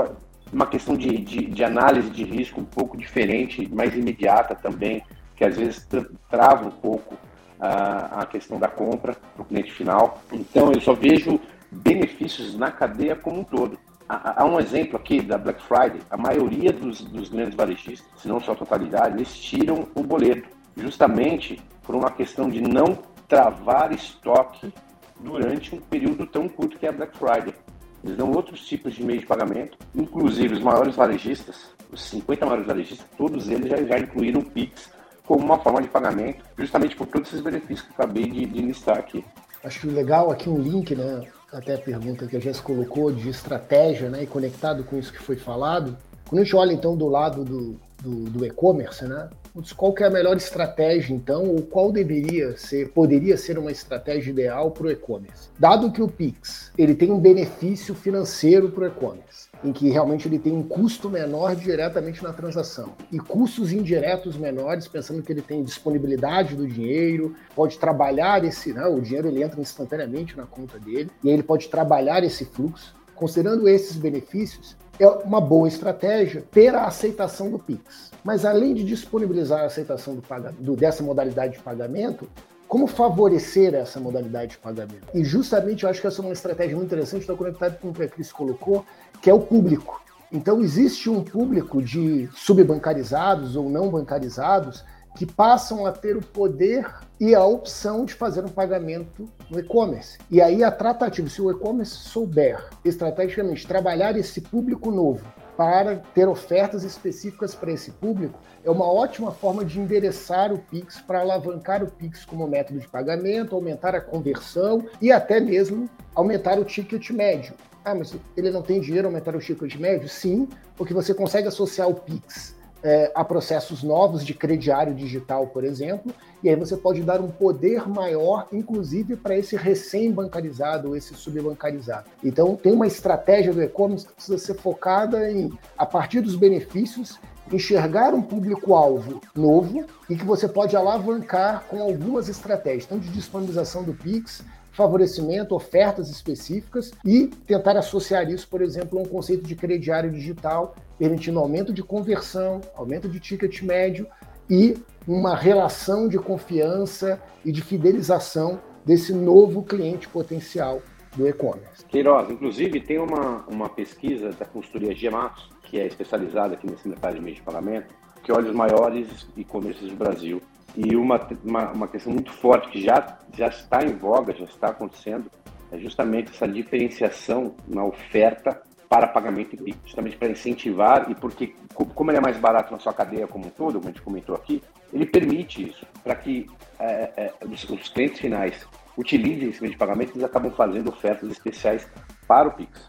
uma 0.53 0.67
questão 0.67 0.97
de, 0.97 1.19
de, 1.19 1.47
de 1.47 1.65
análise 1.65 2.11
de 2.11 2.25
risco 2.25 2.61
um 2.61 2.65
pouco 2.65 2.97
diferente, 2.97 3.69
mais 3.75 3.95
imediata 3.95 4.55
também, 4.55 5.03
que 5.37 5.45
às 5.45 5.57
vezes 5.57 5.87
trava 6.31 6.67
um 6.67 6.71
pouco 6.71 7.17
a, 7.61 8.23
a 8.23 8.27
questão 8.27 8.59
da 8.59 8.69
compra 8.69 9.15
para 9.35 9.43
o 9.43 9.45
cliente 9.45 9.73
final. 9.73 10.23
Então, 10.33 10.73
eu 10.73 10.81
só 10.81 10.95
vejo 10.95 11.41
benefícios 11.71 12.57
na 12.57 12.71
cadeia 12.71 13.17
como 13.17 13.41
um 13.41 13.45
todo. 13.45 13.79
Há, 14.09 14.43
um 14.47 14.59
exemplo 14.59 14.97
aqui 14.97 15.21
da 15.21 15.37
Black 15.37 15.63
Friday. 15.63 16.01
A 16.11 16.17
maioria 16.17 16.73
dos, 16.73 17.03
dos 17.03 17.29
grandes 17.29 17.55
varejistas, 17.55 18.09
se 18.17 18.27
não 18.27 18.41
sua 18.41 18.55
totalidade, 18.55 19.17
eles 19.17 19.37
tiram 19.37 19.87
o 19.95 20.03
boleto, 20.03 20.49
justamente 20.77 21.61
por 21.83 21.95
uma 21.95 22.11
questão 22.11 22.49
de 22.49 22.61
não 22.61 22.99
travar 23.29 23.93
estoque 23.93 24.73
durante 25.21 25.75
um 25.75 25.81
período 25.81 26.27
tão 26.27 26.49
curto 26.49 26.79
que 26.79 26.87
é 26.87 26.89
a 26.89 26.93
Black 26.93 27.19
Friday. 27.19 27.55
Eles 28.03 28.17
dão 28.17 28.31
outros 28.33 28.67
tipos 28.67 28.95
de 28.95 29.05
meio 29.05 29.21
de 29.21 29.27
pagamento, 29.27 29.77
inclusive 29.95 30.55
os 30.55 30.63
maiores 30.63 30.97
varejistas, 30.97 31.75
os 31.93 32.03
50 32.05 32.47
maiores 32.47 32.67
varejistas, 32.67 33.07
todos 33.17 33.49
eles 33.49 33.69
já, 33.69 33.77
já 33.83 33.99
incluíram 33.99 34.41
o 34.41 34.45
Pix 34.45 34.91
como 35.29 35.45
uma 35.45 35.59
forma 35.59 35.83
de 35.83 35.89
pagamento, 35.89 36.43
justamente 36.57 36.97
por 36.97 37.07
todos 37.07 37.29
esses 37.29 37.43
benefícios 37.43 37.83
que 37.83 37.93
acabei 37.93 38.31
de, 38.31 38.47
de 38.47 38.63
listar 38.63 38.97
aqui. 38.97 39.23
Acho 39.63 39.81
que 39.81 39.87
legal 39.87 40.31
aqui 40.31 40.49
um 40.49 40.59
link, 40.59 40.95
né? 40.97 41.29
Até 41.53 41.75
a 41.75 41.79
pergunta 41.79 42.27
que 42.27 42.35
a 42.35 42.41
Jess 42.41 42.61
colocou 42.61 43.13
de 43.13 43.29
estratégia, 43.29 44.09
né? 44.09 44.23
E 44.23 44.27
conectado 44.27 44.83
com 44.85 44.97
isso 44.99 45.13
que 45.13 45.19
foi 45.19 45.37
falado. 45.37 45.99
Quando 46.27 46.41
a 46.41 46.45
gente 46.45 46.57
olha 46.57 46.73
então 46.73 46.97
do 46.97 47.07
lado 47.09 47.45
do, 47.45 47.79
do, 48.03 48.31
do 48.31 48.47
e-commerce, 48.47 49.05
né? 49.05 49.29
Qual 49.77 49.93
que 49.93 50.03
é 50.03 50.07
a 50.07 50.11
melhor 50.11 50.37
estratégia, 50.37 51.15
então, 51.15 51.45
ou 51.45 51.63
qual 51.63 51.91
deveria 51.91 52.57
ser, 52.57 52.91
poderia 52.91 53.37
ser 53.37 53.59
uma 53.59 53.73
estratégia 53.73 54.31
ideal 54.31 54.71
para 54.71 54.87
o 54.87 54.91
e-commerce? 54.91 55.49
Dado 55.59 55.91
que 55.91 56.03
o 56.03 56.09
Pix 56.09 56.71
ele 56.79 56.95
tem 56.95 57.11
um 57.11 57.19
benefício 57.19 57.95
financeiro 57.95 58.71
para 58.71 58.85
o 58.85 58.87
e-commerce, 58.87 59.49
em 59.65 59.73
que 59.73 59.89
realmente 59.91 60.29
ele 60.29 60.39
tem 60.39 60.53
um 60.53 60.63
custo 60.63 61.11
menor 61.11 61.57
diretamente 61.57 62.23
na 62.23 62.33
transação 62.33 62.95
e 63.11 63.19
custos 63.19 63.73
indiretos 63.73 64.37
menores, 64.37 64.87
pensando 64.87 65.23
que 65.23 65.33
ele 65.33 65.43
tem 65.43 65.65
disponibilidade 65.65 66.55
do 66.55 66.67
dinheiro, 66.67 67.35
pode 67.55 67.79
trabalhar 67.79 68.45
esse, 68.45 68.73
né, 68.73 68.87
o 68.87 69.01
dinheiro 69.01 69.29
ele 69.29 69.43
entra 69.43 69.61
instantaneamente 69.61 70.37
na 70.37 70.47
conta 70.47 70.79
dele 70.79 71.11
e 71.23 71.29
aí 71.29 71.35
ele 71.35 71.43
pode 71.43 71.69
trabalhar 71.69 72.23
esse 72.23 72.45
fluxo. 72.45 72.98
Considerando 73.19 73.69
esses 73.69 73.97
benefícios, 73.97 74.77
é 75.01 75.07
uma 75.09 75.41
boa 75.41 75.67
estratégia 75.67 76.45
ter 76.53 76.73
a 76.73 76.85
aceitação 76.85 77.51
do 77.51 77.59
Pix. 77.59 78.13
Mas 78.23 78.45
além 78.45 78.75
de 78.75 78.85
disponibilizar 78.85 79.63
a 79.63 79.67
aceitação 79.67 80.15
do, 80.15 80.23
do, 80.61 80.77
dessa 80.77 81.03
modalidade 81.03 81.55
de 81.55 81.59
pagamento, 81.59 82.29
como 82.69 82.87
favorecer 82.87 83.75
essa 83.75 83.99
modalidade 83.99 84.53
de 84.53 84.59
pagamento? 84.59 85.09
E 85.13 85.25
justamente 85.25 85.83
eu 85.83 85.91
acho 85.91 86.01
que 86.01 86.07
essa 86.07 86.23
é 86.23 86.25
uma 86.25 86.33
estratégia 86.33 86.77
muito 86.77 86.87
interessante, 86.87 87.23
está 87.23 87.35
conectado 87.35 87.81
com 87.81 87.89
o 87.89 87.93
que 87.93 88.05
a 88.05 88.09
Cris 88.09 88.31
colocou, 88.31 88.85
que 89.21 89.29
é 89.29 89.35
o 89.35 89.41
público. 89.41 90.01
Então 90.31 90.61
existe 90.61 91.11
um 91.11 91.25
público 91.25 91.83
de 91.83 92.29
subbancarizados 92.37 93.57
ou 93.57 93.69
não 93.69 93.89
bancarizados 93.89 94.85
que 95.17 95.27
passam 95.27 95.87
a 95.87 95.91
ter 95.91 96.17
o 96.17 96.23
poder 96.23 96.87
e 97.21 97.35
a 97.35 97.45
opção 97.45 98.05
de 98.05 98.15
fazer 98.15 98.45
um 98.45 98.49
pagamento 98.49 99.29
no 99.51 99.59
e-commerce. 99.59 100.19
E 100.31 100.41
aí 100.41 100.63
a 100.63 100.71
tratativa, 100.71 101.29
se 101.29 101.43
o 101.43 101.51
e-commerce 101.51 101.93
souber 101.93 102.69
estrategicamente 102.85 103.67
trabalhar 103.67 104.17
esse 104.17 104.41
público 104.41 104.91
novo 104.91 105.25
para 105.57 105.97
ter 106.15 106.29
ofertas 106.29 106.85
específicas 106.85 107.55
para 107.55 107.73
esse 107.73 107.91
público, 107.91 108.39
é 108.65 108.71
uma 108.71 108.87
ótima 108.87 109.33
forma 109.33 109.65
de 109.65 109.81
endereçar 109.81 110.53
o 110.53 110.59
Pix 110.59 111.01
para 111.01 111.21
alavancar 111.21 111.83
o 111.83 111.91
Pix 111.91 112.25
como 112.25 112.47
método 112.47 112.79
de 112.79 112.87
pagamento, 112.87 113.57
aumentar 113.57 113.95
a 113.95 114.01
conversão 114.01 114.87
e 115.01 115.11
até 115.11 115.41
mesmo 115.41 115.91
aumentar 116.15 116.59
o 116.59 116.65
ticket 116.65 117.11
médio. 117.11 117.55
Ah, 117.85 117.95
mas 117.95 118.15
ele 118.37 118.51
não 118.51 118.63
tem 118.63 118.81
dinheiro 118.81 119.09
aumentar 119.09 119.35
o 119.35 119.41
ticket 119.41 119.75
médio? 119.77 120.09
Sim, 120.09 120.49
porque 120.77 120.95
você 120.95 121.13
consegue 121.13 121.49
associar 121.49 121.89
o 121.89 121.95
Pix 121.95 122.58
é, 122.83 123.11
a 123.15 123.25
processos 123.25 123.83
novos 123.83 124.25
de 124.25 124.35
crediário 124.35 124.95
digital, 124.95 125.47
por 125.49 125.65
exemplo, 125.65 126.13
e 126.43 126.49
aí 126.49 126.57
você 126.57 126.77
pode 126.77 127.03
dar 127.03 127.21
um 127.21 127.29
poder 127.29 127.89
maior, 127.89 128.47
inclusive 128.53 129.17
para 129.17 129.37
esse 129.37 129.57
recém-bancarizado 129.57 130.95
esse 130.97 131.15
subbancarizado. 131.15 132.09
Então, 132.23 132.55
tem 132.57 132.73
uma 132.73 132.87
estratégia 132.87 133.53
do 133.53 133.63
e-commerce 133.63 134.07
que 134.07 134.13
precisa 134.13 134.39
ser 134.39 134.55
focada 134.55 135.31
em, 135.31 135.53
a 135.77 135.85
partir 135.85 136.21
dos 136.21 136.37
benefícios, 136.37 137.19
enxergar 137.51 138.15
um 138.15 138.23
público-alvo 138.23 139.21
novo 139.35 139.85
e 140.09 140.17
que 140.17 140.25
você 140.25 140.47
pode 140.47 140.77
alavancar 140.77 141.65
com 141.69 141.83
algumas 141.83 142.29
estratégias, 142.29 142.87
tanto 142.87 143.03
de 143.03 143.11
disponibilização 143.11 143.83
do 143.83 143.95
Pix, 143.95 144.45
favorecimento, 144.73 145.55
ofertas 145.55 146.09
específicas 146.09 146.93
e 147.05 147.27
tentar 147.47 147.77
associar 147.77 148.31
isso, 148.31 148.47
por 148.47 148.63
exemplo, 148.63 148.99
a 148.99 149.03
um 149.03 149.07
conceito 149.07 149.43
de 149.43 149.57
crediário 149.57 150.11
digital, 150.11 150.77
permitindo 150.99 151.39
aumento 151.39 151.73
de 151.73 151.83
conversão, 151.83 152.61
aumento 152.75 153.09
de 153.09 153.21
ticket 153.21 153.63
médio 153.63 154.07
e 154.51 154.77
uma 155.07 155.35
relação 155.35 156.09
de 156.09 156.19
confiança 156.19 157.23
e 157.45 157.53
de 157.53 157.63
fidelização 157.63 158.61
desse 158.85 159.13
novo 159.13 159.63
cliente 159.63 160.09
potencial 160.09 160.83
do 161.17 161.27
e-commerce. 161.27 161.85
Queiroz, 161.87 162.31
inclusive 162.31 162.81
tem 162.81 162.99
uma, 162.99 163.45
uma 163.49 163.69
pesquisa 163.69 164.31
da 164.31 164.45
consultoria 164.45 164.95
Gematos, 164.95 165.51
que 165.65 165.79
é 165.79 165.87
especializada 165.87 166.55
aqui 166.55 166.71
nesse 166.71 166.89
mercado 166.89 167.15
de 167.15 167.21
meio 167.21 167.37
de 167.37 167.43
pagamento, 167.43 167.95
que 168.23 168.33
olha 168.33 168.49
os 168.49 168.55
maiores 168.55 169.27
e-commerces 169.37 169.89
do 169.89 169.97
Brasil 169.97 170.41
e 170.77 170.97
uma, 170.97 171.21
uma, 171.45 171.73
uma, 171.73 171.89
questão 171.89 172.13
muito 172.13 172.33
forte 172.33 172.69
que 172.69 172.81
já, 172.83 173.19
já 173.35 173.49
está 173.49 173.83
em 173.83 173.97
voga, 173.97 174.35
já 174.35 174.45
está 174.45 174.69
acontecendo, 174.69 175.31
é 175.73 175.79
justamente 175.79 176.31
essa 176.31 176.47
diferenciação 176.47 177.55
na 177.67 177.85
oferta 177.85 178.63
para 178.89 179.07
pagamento 179.07 179.55
em 179.55 179.59
PIX, 179.59 179.79
justamente 179.85 180.17
para 180.17 180.29
incentivar 180.29 181.11
e 181.11 181.15
porque, 181.15 181.55
como 181.75 182.11
ele 182.11 182.19
é 182.19 182.21
mais 182.21 182.39
barato 182.39 182.73
na 182.73 182.79
sua 182.79 182.93
cadeia 182.93 183.27
como 183.27 183.47
um 183.47 183.51
todo, 183.51 183.75
como 183.75 183.89
a 183.89 183.91
gente 183.93 184.03
comentou 184.03 184.35
aqui, 184.35 184.63
ele 184.93 185.05
permite 185.05 185.69
isso, 185.69 185.87
para 186.03 186.15
que 186.15 186.47
é, 186.81 187.11
é, 187.17 187.33
os, 187.45 187.89
clientes 187.91 188.19
finais 188.19 188.67
utilizem 188.97 189.51
esse 189.51 189.61
meio 189.61 189.73
de 189.73 189.79
pagamento, 189.79 190.13
eles 190.13 190.25
acabam 190.25 190.51
fazendo 190.53 190.89
ofertas 190.89 191.31
especiais 191.31 191.87
para 192.27 192.49
o 192.49 192.53
Pix. 192.53 192.81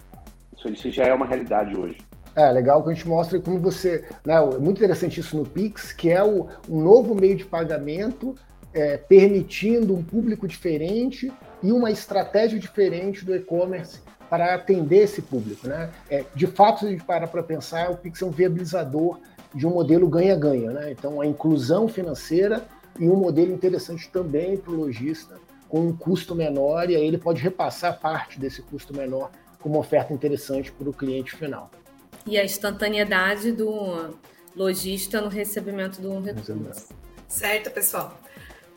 Isso, 0.57 0.69
isso 0.69 0.91
já 0.91 1.03
é 1.03 1.13
uma 1.13 1.25
realidade 1.25 1.77
hoje. 1.77 1.97
É 2.35 2.49
legal 2.51 2.81
que 2.83 2.91
a 2.91 2.93
gente 2.93 3.07
mostra 3.07 3.39
como 3.39 3.59
você. 3.59 4.07
Né, 4.25 4.35
é 4.35 4.57
muito 4.59 4.77
interessante 4.77 5.19
isso 5.19 5.35
no 5.35 5.45
Pix, 5.45 5.91
que 5.91 6.09
é 6.09 6.23
o, 6.23 6.47
um 6.69 6.81
novo 6.81 7.13
meio 7.13 7.35
de 7.35 7.43
pagamento 7.43 8.35
é, 8.73 8.97
permitindo 8.97 9.93
um 9.93 10.03
público 10.03 10.47
diferente 10.47 11.31
e 11.61 11.71
uma 11.71 11.91
estratégia 11.91 12.59
diferente 12.59 13.25
do 13.25 13.35
e-commerce 13.35 13.99
para 14.29 14.53
atender 14.53 15.03
esse 15.03 15.21
público. 15.21 15.67
Né? 15.67 15.89
É, 16.09 16.25
de 16.35 16.47
fato, 16.47 16.81
se 16.81 16.85
a 16.87 16.89
gente 16.89 17.03
para 17.03 17.27
para 17.27 17.43
pensar, 17.43 17.89
o 17.91 17.97
Pix 17.97 18.21
é 18.21 18.25
um 18.25 18.31
viabilizador 18.31 19.19
de 19.53 19.65
um 19.65 19.71
modelo 19.71 20.07
ganha-ganha. 20.07 20.71
Né? 20.71 20.91
Então, 20.91 21.19
a 21.19 21.25
inclusão 21.25 21.87
financeira 21.87 22.65
e 22.99 23.09
um 23.09 23.15
modelo 23.15 23.51
interessante 23.53 24.09
também 24.09 24.57
para 24.57 24.71
o 24.71 24.75
lojista, 24.75 25.35
com 25.67 25.81
um 25.81 25.95
custo 25.95 26.35
menor, 26.35 26.89
e 26.89 26.95
aí 26.95 27.05
ele 27.05 27.17
pode 27.17 27.41
repassar 27.41 27.99
parte 27.99 28.39
desse 28.39 28.61
custo 28.61 28.95
menor 28.95 29.31
como 29.59 29.79
oferta 29.79 30.13
interessante 30.13 30.71
para 30.71 30.89
o 30.89 30.93
cliente 30.93 31.35
final 31.35 31.69
e 32.25 32.37
a 32.37 32.43
instantaneidade 32.43 33.51
do 33.51 34.15
lojista 34.55 35.21
no 35.21 35.27
recebimento 35.27 36.01
do 36.01 36.19
recurso. 36.21 36.89
Certo, 37.27 37.71
pessoal. 37.71 38.19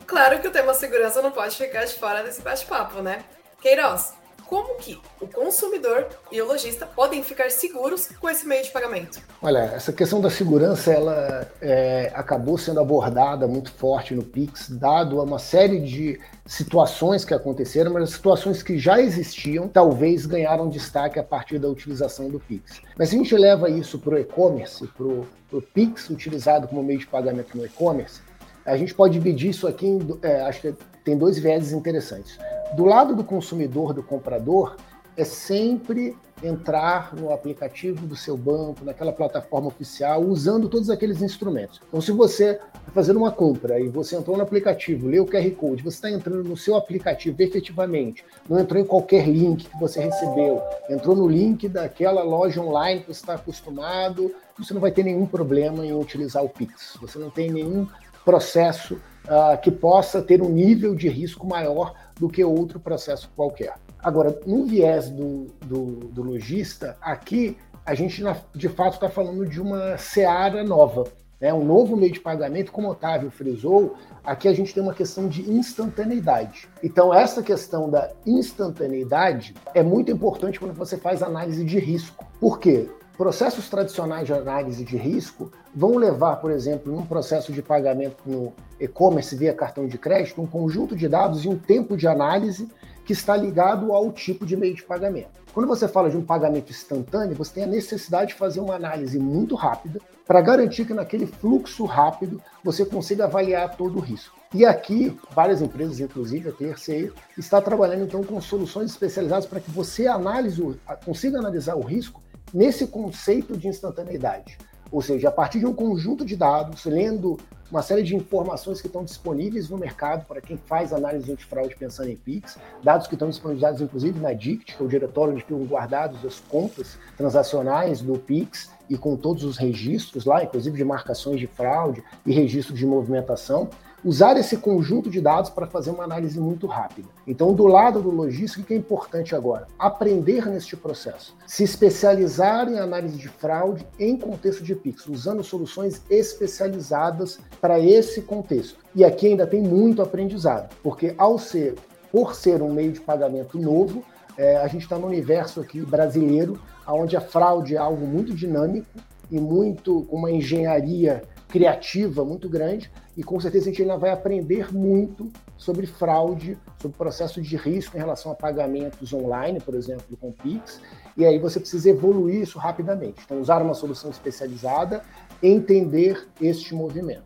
Claro 0.05 0.39
que 0.41 0.47
o 0.47 0.51
tema 0.51 0.73
segurança 0.73 1.21
não 1.21 1.31
pode 1.31 1.55
ficar 1.55 1.85
de 1.85 1.93
fora 1.93 2.23
desse 2.23 2.41
bate-papo, 2.41 3.01
né? 3.01 3.23
Queiroz, 3.61 4.13
como 4.53 4.75
que 4.75 5.01
o 5.19 5.25
consumidor 5.25 6.05
e 6.31 6.39
o 6.39 6.45
lojista 6.45 6.85
podem 6.85 7.23
ficar 7.23 7.49
seguros 7.49 8.09
com 8.21 8.29
esse 8.29 8.47
meio 8.47 8.63
de 8.63 8.69
pagamento? 8.69 9.19
Olha, 9.41 9.61
essa 9.75 9.91
questão 9.91 10.21
da 10.21 10.29
segurança 10.29 10.93
ela 10.93 11.51
é, 11.59 12.11
acabou 12.13 12.55
sendo 12.55 12.79
abordada 12.79 13.47
muito 13.47 13.71
forte 13.71 14.13
no 14.13 14.21
Pix, 14.21 14.69
dado 14.69 15.19
a 15.19 15.23
uma 15.23 15.39
série 15.39 15.79
de 15.79 16.19
situações 16.45 17.25
que 17.25 17.33
aconteceram, 17.33 17.91
mas 17.91 18.03
as 18.03 18.09
situações 18.11 18.61
que 18.61 18.77
já 18.77 19.01
existiam 19.01 19.67
talvez 19.67 20.27
ganharam 20.27 20.69
destaque 20.69 21.17
a 21.17 21.23
partir 21.23 21.57
da 21.57 21.67
utilização 21.67 22.29
do 22.29 22.39
Pix. 22.39 22.79
Mas 22.95 23.09
se 23.09 23.15
a 23.15 23.17
gente 23.17 23.35
leva 23.35 23.71
isso 23.71 23.97
para 23.97 24.13
o 24.13 24.19
e-commerce, 24.19 24.85
para 24.85 25.07
o 25.07 25.61
Pix 25.73 26.11
utilizado 26.11 26.67
como 26.67 26.83
meio 26.83 26.99
de 26.99 27.07
pagamento 27.07 27.57
no 27.57 27.65
e-commerce, 27.65 28.21
a 28.63 28.77
gente 28.77 28.93
pode 28.93 29.13
dividir 29.13 29.49
isso 29.49 29.67
aqui 29.67 29.87
em, 29.87 30.19
é, 30.21 30.41
acho 30.41 30.61
que 30.61 30.75
tem 31.03 31.17
dois 31.17 31.39
vieses 31.39 31.73
interessantes. 31.73 32.37
Do 32.75 32.85
lado 32.85 33.15
do 33.15 33.23
consumidor, 33.23 33.93
do 33.93 34.01
comprador, 34.01 34.75
é 35.15 35.23
sempre 35.23 36.17
entrar 36.41 37.15
no 37.15 37.31
aplicativo 37.31 38.05
do 38.05 38.15
seu 38.15 38.35
banco, 38.35 38.83
naquela 38.83 39.13
plataforma 39.13 39.67
oficial, 39.67 40.21
usando 40.21 40.67
todos 40.67 40.89
aqueles 40.89 41.21
instrumentos. 41.21 41.79
Então, 41.87 42.01
se 42.01 42.11
você 42.11 42.53
está 42.53 42.91
fazendo 42.93 43.17
uma 43.17 43.31
compra 43.31 43.79
e 43.79 43.87
você 43.87 44.15
entrou 44.15 44.35
no 44.35 44.43
aplicativo, 44.43 45.07
leu 45.07 45.23
o 45.23 45.27
QR 45.27 45.49
Code, 45.51 45.83
você 45.83 45.97
está 45.97 46.11
entrando 46.11 46.43
no 46.43 46.57
seu 46.57 46.75
aplicativo 46.75 47.41
efetivamente, 47.41 48.25
não 48.49 48.59
entrou 48.59 48.81
em 48.81 48.85
qualquer 48.85 49.27
link 49.27 49.69
que 49.69 49.79
você 49.79 50.01
recebeu, 50.01 50.61
entrou 50.89 51.15
no 51.15 51.27
link 51.27 51.69
daquela 51.69 52.23
loja 52.23 52.59
online 52.59 53.01
que 53.01 53.07
você 53.07 53.21
está 53.21 53.35
acostumado, 53.35 54.33
você 54.57 54.73
não 54.73 54.81
vai 54.81 54.91
ter 54.91 55.03
nenhum 55.03 55.25
problema 55.25 55.85
em 55.85 55.93
utilizar 55.93 56.43
o 56.43 56.49
Pix. 56.49 56.97
Você 56.99 57.17
não 57.17 57.29
tem 57.29 57.51
nenhum 57.51 57.87
processo 58.25 58.99
uh, 59.25 59.59
que 59.61 59.71
possa 59.71 60.21
ter 60.21 60.41
um 60.41 60.49
nível 60.49 60.95
de 60.95 61.07
risco 61.09 61.45
maior 61.47 61.93
do 62.19 62.29
que 62.29 62.43
outro 62.43 62.79
processo 62.79 63.29
qualquer. 63.35 63.75
Agora, 63.99 64.37
no 64.45 64.65
viés 64.65 65.09
do, 65.09 65.47
do, 65.61 65.85
do 66.09 66.23
lojista, 66.23 66.97
aqui 67.01 67.57
a 67.85 67.93
gente 67.93 68.23
de 68.55 68.69
fato 68.69 68.95
está 68.95 69.09
falando 69.09 69.45
de 69.45 69.61
uma 69.61 69.97
seara 69.97 70.63
nova, 70.63 71.05
né? 71.39 71.53
um 71.53 71.63
novo 71.63 71.97
meio 71.97 72.13
de 72.13 72.19
pagamento, 72.19 72.71
como 72.71 72.87
o 72.87 72.91
Otávio 72.91 73.29
frisou, 73.29 73.95
aqui 74.23 74.47
a 74.47 74.53
gente 74.53 74.73
tem 74.73 74.81
uma 74.81 74.93
questão 74.93 75.27
de 75.27 75.49
instantaneidade. 75.49 76.69
Então, 76.81 77.13
essa 77.13 77.43
questão 77.43 77.89
da 77.89 78.11
instantaneidade 78.25 79.53
é 79.73 79.83
muito 79.83 80.11
importante 80.11 80.59
quando 80.59 80.73
você 80.73 80.97
faz 80.97 81.21
análise 81.21 81.63
de 81.65 81.79
risco. 81.79 82.25
Por 82.39 82.59
quê? 82.59 82.89
Processos 83.17 83.69
tradicionais 83.69 84.25
de 84.25 84.33
análise 84.33 84.83
de 84.83 84.97
risco 84.97 85.51
vão 85.73 85.97
levar, 85.97 86.37
por 86.37 86.49
exemplo, 86.49 86.91
num 86.91 87.05
processo 87.05 87.53
de 87.53 87.61
pagamento 87.61 88.23
no 88.25 88.51
e-commerce 88.79 89.35
via 89.35 89.53
cartão 89.53 89.87
de 89.87 89.99
crédito, 89.99 90.41
um 90.41 90.47
conjunto 90.47 90.95
de 90.95 91.07
dados 91.07 91.45
e 91.45 91.47
um 91.47 91.57
tempo 91.57 91.95
de 91.95 92.07
análise 92.07 92.67
que 93.05 93.13
está 93.13 93.37
ligado 93.37 93.93
ao 93.93 94.11
tipo 94.11 94.47
de 94.47 94.57
meio 94.57 94.73
de 94.73 94.81
pagamento. 94.81 95.43
Quando 95.53 95.67
você 95.67 95.87
fala 95.87 96.09
de 96.09 96.17
um 96.17 96.25
pagamento 96.25 96.71
instantâneo, 96.71 97.35
você 97.35 97.53
tem 97.53 97.63
a 97.65 97.67
necessidade 97.67 98.29
de 98.29 98.33
fazer 98.33 98.59
uma 98.59 98.73
análise 98.73 99.19
muito 99.19 99.53
rápida 99.53 99.99
para 100.25 100.41
garantir 100.41 100.85
que 100.85 100.93
naquele 100.95 101.27
fluxo 101.27 101.85
rápido 101.85 102.41
você 102.63 102.83
consiga 102.83 103.25
avaliar 103.25 103.77
todo 103.77 103.97
o 103.97 104.01
risco. 104.01 104.35
E 104.51 104.65
aqui, 104.65 105.15
várias 105.29 105.61
empresas, 105.61 105.99
inclusive 105.99 106.49
a 106.49 106.51
TRCI, 106.51 107.11
está 107.37 107.61
trabalhando 107.61 108.05
então 108.05 108.23
com 108.23 108.41
soluções 108.41 108.89
especializadas 108.89 109.45
para 109.45 109.59
que 109.59 109.69
você 109.69 110.07
analise, 110.07 110.79
consiga 111.05 111.37
analisar 111.37 111.75
o 111.75 111.81
risco 111.81 112.23
nesse 112.53 112.87
conceito 112.87 113.57
de 113.57 113.67
instantaneidade. 113.67 114.57
Ou 114.91 115.01
seja, 115.01 115.29
a 115.29 115.31
partir 115.31 115.59
de 115.59 115.65
um 115.65 115.73
conjunto 115.73 116.23
de 116.23 116.35
dados, 116.35 116.85
lendo 116.85 117.37
uma 117.71 117.81
série 117.81 118.03
de 118.03 118.15
informações 118.15 118.79
que 118.79 118.85
estão 118.85 119.03
disponíveis 119.03 119.67
no 119.67 119.79
mercado 119.79 120.27
para 120.27 120.39
quem 120.39 120.55
faz 120.55 120.93
análise 120.93 121.31
antifraude 121.31 121.75
pensando 121.75 122.11
em 122.11 122.15
PIX, 122.15 122.59
dados 122.83 123.07
que 123.07 123.15
estão 123.15 123.27
disponibilizados 123.27 123.81
inclusive 123.81 124.19
na 124.19 124.31
DICT, 124.31 124.75
que 124.75 124.83
é 124.83 124.85
o 124.85 124.87
diretório 124.87 125.33
onde 125.33 125.41
ficam 125.41 125.63
guardados 125.63 126.23
as 126.23 126.39
contas 126.39 126.99
transacionais 127.17 128.01
do 128.01 128.19
PIX 128.19 128.69
e 128.87 128.95
com 128.95 129.15
todos 129.15 129.43
os 129.43 129.57
registros 129.57 130.25
lá, 130.25 130.43
inclusive 130.43 130.77
de 130.77 130.85
marcações 130.85 131.39
de 131.39 131.47
fraude 131.47 132.03
e 132.23 132.31
registro 132.31 132.75
de 132.75 132.85
movimentação 132.85 133.71
usar 134.03 134.37
esse 134.37 134.57
conjunto 134.57 135.09
de 135.09 135.21
dados 135.21 135.49
para 135.49 135.67
fazer 135.67 135.91
uma 135.91 136.03
análise 136.03 136.39
muito 136.39 136.67
rápida. 136.67 137.07
Então, 137.25 137.53
do 137.53 137.65
lado 137.65 138.01
do 138.01 138.09
logístico, 138.09 138.63
o 138.63 138.65
que 138.65 138.73
é 138.73 138.77
importante 138.77 139.35
agora? 139.35 139.67
Aprender 139.79 140.45
neste 140.47 140.75
processo. 140.75 141.35
Se 141.47 141.63
especializar 141.63 142.67
em 142.67 142.79
análise 142.79 143.17
de 143.17 143.29
fraude 143.29 143.87
em 143.99 144.17
contexto 144.17 144.63
de 144.63 144.75
PIX, 144.75 145.07
usando 145.07 145.43
soluções 145.43 146.01
especializadas 146.09 147.39
para 147.61 147.79
esse 147.79 148.21
contexto. 148.21 148.79
E 148.95 149.03
aqui 149.03 149.27
ainda 149.27 149.47
tem 149.47 149.61
muito 149.61 150.01
aprendizado, 150.01 150.73
porque 150.83 151.13
ao 151.17 151.39
ser, 151.39 151.75
por 152.11 152.35
ser 152.35 152.61
um 152.61 152.73
meio 152.73 152.91
de 152.91 152.99
pagamento 152.99 153.57
novo, 153.57 154.03
é, 154.37 154.57
a 154.57 154.67
gente 154.67 154.83
está 154.83 154.97
no 154.97 155.07
universo 155.07 155.61
aqui 155.61 155.81
brasileiro, 155.81 156.59
onde 156.87 157.15
a 157.15 157.21
fraude 157.21 157.75
é 157.75 157.77
algo 157.77 158.05
muito 158.05 158.33
dinâmico 158.33 158.87
e 159.31 159.39
muito 159.39 160.03
com 160.03 160.17
uma 160.17 160.31
engenharia 160.31 161.23
criativa 161.53 162.25
muito 162.25 162.49
grande 162.49 162.89
e 163.15 163.21
com 163.21 163.39
certeza 163.39 163.65
a 163.65 163.71
gente 163.71 163.83
ainda 163.83 163.95
vai 163.95 164.09
aprender 164.09 164.73
muito 164.73 165.31
sobre 165.55 165.85
fraude, 165.85 166.57
sobre 166.81 166.97
processo 166.97 167.39
de 167.39 167.55
risco 167.55 167.95
em 167.95 167.99
relação 167.99 168.31
a 168.31 168.35
pagamentos 168.35 169.13
online, 169.13 169.59
por 169.59 169.75
exemplo, 169.75 170.17
com 170.19 170.31
Pix, 170.31 170.81
e 171.15 171.23
aí 171.23 171.37
você 171.37 171.59
precisa 171.59 171.91
evoluir 171.91 172.41
isso 172.41 172.57
rapidamente. 172.57 173.21
Então, 173.23 173.39
usar 173.39 173.61
uma 173.61 173.75
solução 173.75 174.09
especializada, 174.09 175.03
entender 175.43 176.27
este 176.41 176.73
movimento. 176.73 177.21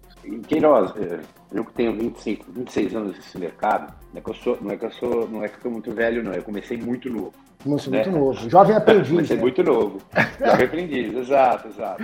Queiroz, 0.45 0.91
é, 0.97 1.21
eu 1.53 1.63
que 1.63 1.71
tenho 1.71 1.93
25, 1.93 2.51
26 2.51 2.95
anos 2.95 3.15
nesse 3.15 3.37
mercado, 3.37 3.93
não 4.11 4.19
é 4.19 4.21
que 4.21 4.29
eu 4.29 4.33
sou, 4.33 4.57
não 4.61 4.71
é 4.71 4.75
que 4.75 4.85
eu 4.85 4.91
sou, 4.91 5.29
não 5.29 5.41
é 5.41 5.47
que 5.47 5.55
eu 5.55 5.61
sou 5.61 5.71
muito 5.71 5.91
velho, 5.93 6.21
não. 6.21 6.33
Eu 6.33 6.43
comecei 6.43 6.75
muito 6.75 7.09
novo. 7.09 7.31
Comecei 7.63 7.91
né? 7.93 8.03
muito 8.03 8.19
novo. 8.19 8.49
Jovem 8.49 8.75
aprendiz. 8.75 9.09
comecei 9.09 9.37
né? 9.37 9.41
muito 9.41 9.63
novo. 9.63 9.99
Jovem 10.37 10.65
aprendiz, 10.65 11.15
exato, 11.15 11.69
exato. 11.69 12.03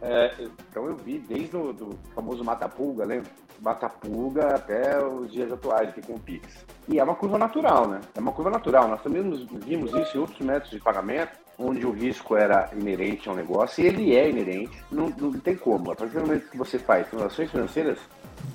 É, 0.00 0.32
então 0.70 0.86
eu 0.86 0.96
vi 0.96 1.18
desde 1.18 1.56
o 1.56 1.72
do 1.72 1.98
famoso 2.14 2.44
Mata-Pulga, 2.44 3.04
lembra? 3.04 3.30
Mata-Pulga 3.60 4.54
até 4.54 5.04
os 5.04 5.30
dias 5.32 5.50
atuais 5.50 5.88
aqui 5.88 6.00
com 6.02 6.14
o 6.14 6.20
Pix. 6.20 6.64
E 6.86 6.98
é 6.98 7.04
uma 7.04 7.14
curva 7.14 7.38
natural, 7.38 7.88
né? 7.88 8.00
É 8.14 8.20
uma 8.20 8.32
curva 8.32 8.50
natural. 8.50 8.86
Nós 8.86 9.02
também 9.02 9.22
vimos 9.64 9.92
isso 9.94 10.16
em 10.16 10.20
outros 10.20 10.38
métodos 10.40 10.70
de 10.70 10.80
pagamento, 10.80 11.32
onde 11.58 11.84
o 11.84 11.90
risco 11.90 12.36
era 12.36 12.70
inerente 12.72 13.28
ao 13.28 13.34
negócio, 13.34 13.82
e 13.82 13.86
ele 13.88 14.14
é 14.14 14.30
inerente, 14.30 14.80
não, 14.90 15.08
não 15.08 15.32
tem 15.32 15.56
como. 15.56 15.90
A 15.90 15.96
partir 15.96 16.14
do 16.14 16.20
momento 16.20 16.50
que 16.50 16.56
você 16.56 16.78
faz 16.78 17.08
transações 17.08 17.50
financeiras, 17.50 17.98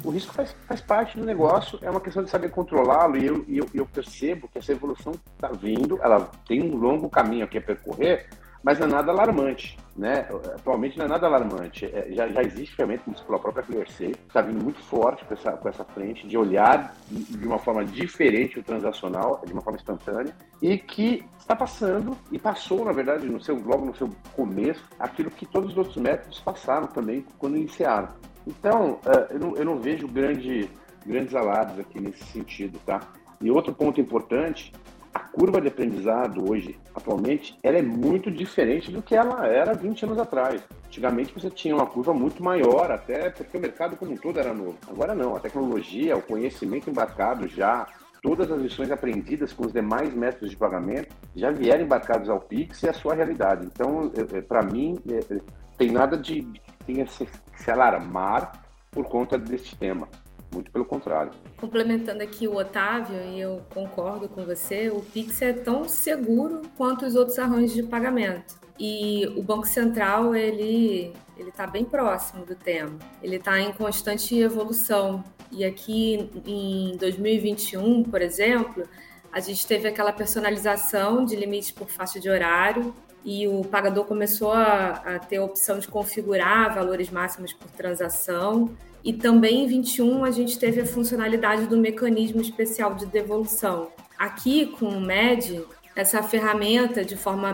o 0.04 0.10
risco 0.10 0.34
faz, 0.34 0.56
faz 0.66 0.80
parte 0.80 1.18
do 1.18 1.26
negócio, 1.26 1.78
é 1.82 1.90
uma 1.90 2.00
questão 2.00 2.24
de 2.24 2.30
saber 2.30 2.50
controlá-lo, 2.50 3.18
e 3.18 3.26
eu, 3.26 3.46
eu, 3.50 3.70
eu 3.74 3.86
percebo 3.86 4.48
que 4.48 4.58
essa 4.58 4.72
evolução 4.72 5.14
está 5.36 5.50
vindo, 5.50 6.00
ela 6.02 6.32
tem 6.48 6.62
um 6.64 6.78
longo 6.78 7.10
caminho 7.10 7.44
aqui 7.44 7.58
a 7.58 7.62
percorrer, 7.62 8.30
mas 8.64 8.80
não 8.80 8.88
é 8.88 8.90
nada 8.90 9.12
alarmante. 9.12 9.78
Né? 9.96 10.28
Atualmente 10.56 10.98
não 10.98 11.06
é 11.06 11.08
nada 11.08 11.28
alarmante. 11.28 11.86
É, 11.86 12.08
já, 12.12 12.28
já 12.28 12.42
existe 12.42 12.76
ferramenta, 12.76 13.04
como 13.04 13.16
pela 13.18 13.38
própria 13.38 13.64
ClearSafe, 13.64 14.16
está 14.28 14.42
vindo 14.42 14.64
muito 14.64 14.82
forte 14.82 15.24
com 15.26 15.34
essa, 15.34 15.52
com 15.52 15.70
essa 15.70 15.84
frente 15.84 16.26
de 16.26 16.36
olhar 16.36 16.96
de 17.10 17.46
uma 17.46 17.60
forma 17.60 17.86
diferente 17.86 18.60
o 18.60 18.64
transacional, 18.64 19.42
de 19.46 19.54
uma 19.54 19.62
forma 19.62 19.78
instantânea, 19.78 20.36
e 20.62 20.78
que 20.78 21.24
está 21.38 21.56
passando, 21.56 22.18
e 22.32 22.40
passou, 22.40 22.86
na 22.86 22.92
verdade, 22.92 23.28
no 23.28 23.40
seu, 23.44 23.56
logo 23.56 23.86
no 23.86 23.96
seu 23.96 24.10
começo, 24.36 24.84
aquilo 24.98 25.30
que 25.30 25.46
todos 25.46 25.72
os 25.72 25.78
outros 25.78 25.98
métodos 25.98 26.40
passaram 26.40 26.88
também 26.88 27.26
quando 27.38 27.58
iniciaram. 27.58 28.10
Então, 28.48 29.00
é, 29.06 29.36
eu 29.36 29.40
não, 29.40 29.56
eu 29.58 29.66
não 29.66 29.80
vejo 29.80 30.08
grande, 30.08 30.70
grandes 31.06 31.36
alarmes 31.36 31.80
aqui 31.80 32.00
nesse 32.00 32.24
sentido, 32.26 32.80
tá? 32.86 33.00
E 33.40 33.52
outro 33.52 33.74
ponto 33.74 34.00
importante 34.00 34.72
a 35.14 35.20
curva 35.20 35.62
de 35.62 35.68
aprendizado 35.68 36.50
hoje, 36.50 36.80
atualmente, 36.96 37.58
ela 37.62 37.78
é 37.78 37.82
muito 37.82 38.32
diferente 38.32 38.92
do 38.92 39.02
que 39.02 39.16
ela 39.16 39.46
era 39.48 39.74
20 39.74 40.06
anos 40.06 40.18
atrás. 40.18 40.62
Antigamente 40.88 41.34
você 41.34 41.50
tinha 41.50 41.76
uma 41.76 41.86
curva 41.86 42.14
muito 42.14 42.44
maior, 42.44 42.92
até 42.92 43.30
porque 43.30 43.58
o 43.58 43.62
mercado 43.62 43.96
como 43.96 44.12
um 44.12 44.18
todo 44.18 44.40
era 44.40 44.54
novo. 44.54 44.78
Agora 44.88 45.14
não, 45.14 45.36
a 45.36 45.40
tecnologia, 45.40 46.18
o 46.18 46.22
conhecimento 46.22 46.90
embarcado 46.90 47.48
já, 47.48 47.88
todas 48.24 48.50
as 48.50 48.60
lições 48.60 48.90
aprendidas 48.90 49.54
com 49.54 49.66
os 49.66 49.74
demais 49.74 50.14
métodos 50.14 50.50
de 50.50 50.58
pagamento 50.58 51.14
já 51.36 51.52
vieram 51.52 51.84
embarcados 51.84 52.30
ao 52.30 52.40
Pix 52.40 52.82
e 52.82 52.90
a 52.90 52.94
sua 52.94 53.14
realidade. 53.14 53.66
Então, 53.66 54.12
para 54.48 54.64
mim, 54.64 54.98
é, 55.10 55.36
é, 55.36 55.42
tem 55.78 55.92
nada 55.92 56.18
de 56.18 56.48
tem 56.86 57.06
se, 57.06 57.28
se 57.56 57.72
alarmar 57.72 58.64
por 58.90 59.06
conta 59.06 59.38
deste 59.38 59.76
tema. 59.76 60.08
Muito 60.54 60.72
pelo 60.72 60.86
contrário. 60.86 61.32
Complementando 61.58 62.22
aqui 62.22 62.48
o 62.48 62.56
Otávio, 62.56 63.16
e 63.32 63.42
eu 63.42 63.62
concordo 63.74 64.30
com 64.30 64.46
você, 64.46 64.90
o 64.90 65.02
Pix 65.02 65.42
é 65.42 65.52
tão 65.52 65.88
seguro 65.90 66.62
quanto 66.78 67.06
os 67.06 67.16
outros 67.16 67.40
arranjos 67.40 67.74
de 67.74 67.84
pagamento. 67.84 68.56
E 68.80 69.26
o 69.36 69.44
Banco 69.44 69.66
Central, 69.66 70.36
ele 70.36 71.14
ele 71.38 71.50
está 71.50 71.66
bem 71.66 71.84
próximo 71.84 72.46
do 72.46 72.56
tema. 72.56 72.98
Ele 73.22 73.38
está 73.38 73.60
em 73.60 73.74
constante 73.74 74.38
evolução. 74.38 75.24
E 75.52 75.66
aqui 75.66 76.30
em 76.46 76.96
2021, 76.98 78.04
por 78.04 78.22
exemplo, 78.22 78.88
a 79.32 79.40
gente 79.40 79.66
teve 79.66 79.88
aquela 79.88 80.12
personalização 80.12 81.26
de 81.26 81.36
limites 81.36 81.72
por 81.72 81.90
faixa 81.90 82.20
de 82.20 82.30
horário 82.30 82.94
e 83.26 83.48
o 83.48 83.64
pagador 83.64 84.06
começou 84.06 84.52
a, 84.52 84.92
a 84.92 85.20
ter 85.20 85.38
a 85.38 85.44
opção 85.44 85.80
de 85.80 85.88
configurar 85.88 86.74
valores 86.74 87.10
máximos 87.10 87.54
por 87.54 87.70
transação. 87.72 88.76
E 89.04 89.12
também 89.12 89.64
em 89.64 89.68
21 89.68 90.24
a 90.24 90.32
gente 90.32 90.58
teve 90.58 90.82
a 90.82 90.86
funcionalidade 90.86 91.68
do 91.68 91.78
mecanismo 91.78 92.42
especial 92.42 92.96
de 92.96 93.06
devolução. 93.06 93.90
Aqui 94.18 94.68
com 94.68 94.86
o 94.86 95.02
MED, 95.02 95.62
essa 95.96 96.24
ferramenta 96.24 97.04
de 97.04 97.18
forma, 97.18 97.54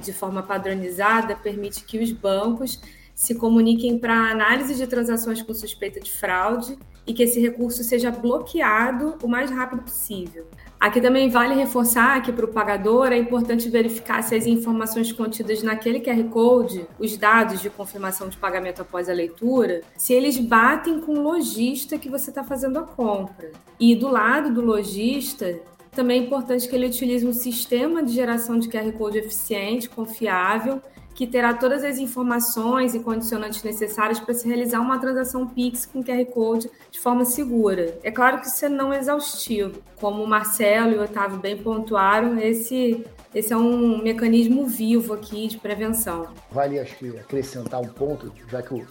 de 0.00 0.12
forma 0.12 0.42
padronizada 0.42 1.36
permite 1.36 1.84
que 1.84 1.98
os 1.98 2.10
bancos 2.10 2.80
se 3.18 3.34
comuniquem 3.34 3.98
para 3.98 4.30
análise 4.30 4.76
de 4.76 4.86
transações 4.86 5.42
com 5.42 5.52
suspeita 5.52 5.98
de 5.98 6.12
fraude 6.12 6.78
e 7.04 7.12
que 7.12 7.24
esse 7.24 7.40
recurso 7.40 7.82
seja 7.82 8.12
bloqueado 8.12 9.16
o 9.20 9.26
mais 9.26 9.50
rápido 9.50 9.82
possível. 9.82 10.46
Aqui 10.78 11.00
também 11.00 11.28
vale 11.28 11.56
reforçar 11.56 12.22
que 12.22 12.30
para 12.30 12.44
o 12.44 12.52
pagador 12.52 13.08
é 13.08 13.18
importante 13.18 13.68
verificar 13.68 14.22
se 14.22 14.36
as 14.36 14.46
informações 14.46 15.10
contidas 15.10 15.64
naquele 15.64 15.98
QR 15.98 16.22
Code, 16.30 16.86
os 16.96 17.16
dados 17.16 17.60
de 17.60 17.68
confirmação 17.68 18.28
de 18.28 18.36
pagamento 18.36 18.82
após 18.82 19.08
a 19.08 19.12
leitura, 19.12 19.80
se 19.96 20.12
eles 20.12 20.38
batem 20.38 21.00
com 21.00 21.14
o 21.14 21.22
lojista 21.22 21.98
que 21.98 22.08
você 22.08 22.30
está 22.30 22.44
fazendo 22.44 22.78
a 22.78 22.82
compra. 22.82 23.50
E 23.80 23.96
do 23.96 24.08
lado 24.08 24.54
do 24.54 24.60
lojista, 24.60 25.58
também 25.90 26.20
é 26.20 26.24
importante 26.24 26.68
que 26.68 26.76
ele 26.76 26.86
utilize 26.86 27.26
um 27.26 27.32
sistema 27.32 28.00
de 28.00 28.12
geração 28.12 28.60
de 28.60 28.68
QR 28.68 28.92
Code 28.92 29.18
eficiente, 29.18 29.88
confiável, 29.88 30.80
que 31.18 31.26
terá 31.26 31.52
todas 31.52 31.82
as 31.82 31.98
informações 31.98 32.94
e 32.94 33.00
condicionantes 33.00 33.64
necessárias 33.64 34.20
para 34.20 34.32
se 34.34 34.46
realizar 34.46 34.78
uma 34.78 35.00
transação 35.00 35.48
Pix 35.48 35.84
com 35.84 36.00
QR 36.00 36.24
Code 36.26 36.70
de 36.92 37.00
forma 37.00 37.24
segura. 37.24 37.98
É 38.04 38.10
claro 38.12 38.40
que 38.40 38.46
isso 38.46 38.64
é 38.64 38.68
não 38.68 38.94
exaustivo. 38.94 39.82
Como 39.96 40.22
o 40.22 40.28
Marcelo 40.28 40.92
e 40.92 40.96
o 40.96 41.02
Otávio 41.02 41.40
bem 41.40 41.56
pontuaram, 41.56 42.38
esse 42.38 43.04
esse 43.34 43.52
é 43.52 43.56
um 43.56 44.00
mecanismo 44.00 44.64
vivo 44.64 45.12
aqui 45.12 45.48
de 45.48 45.58
prevenção. 45.58 46.28
Vale, 46.52 46.78
acho 46.78 46.96
que, 46.96 47.08
acrescentar 47.08 47.80
um 47.80 47.88
ponto, 47.88 48.32
já 48.48 48.62
que 48.62 48.72
o, 48.72 48.86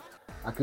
a 0.47 0.53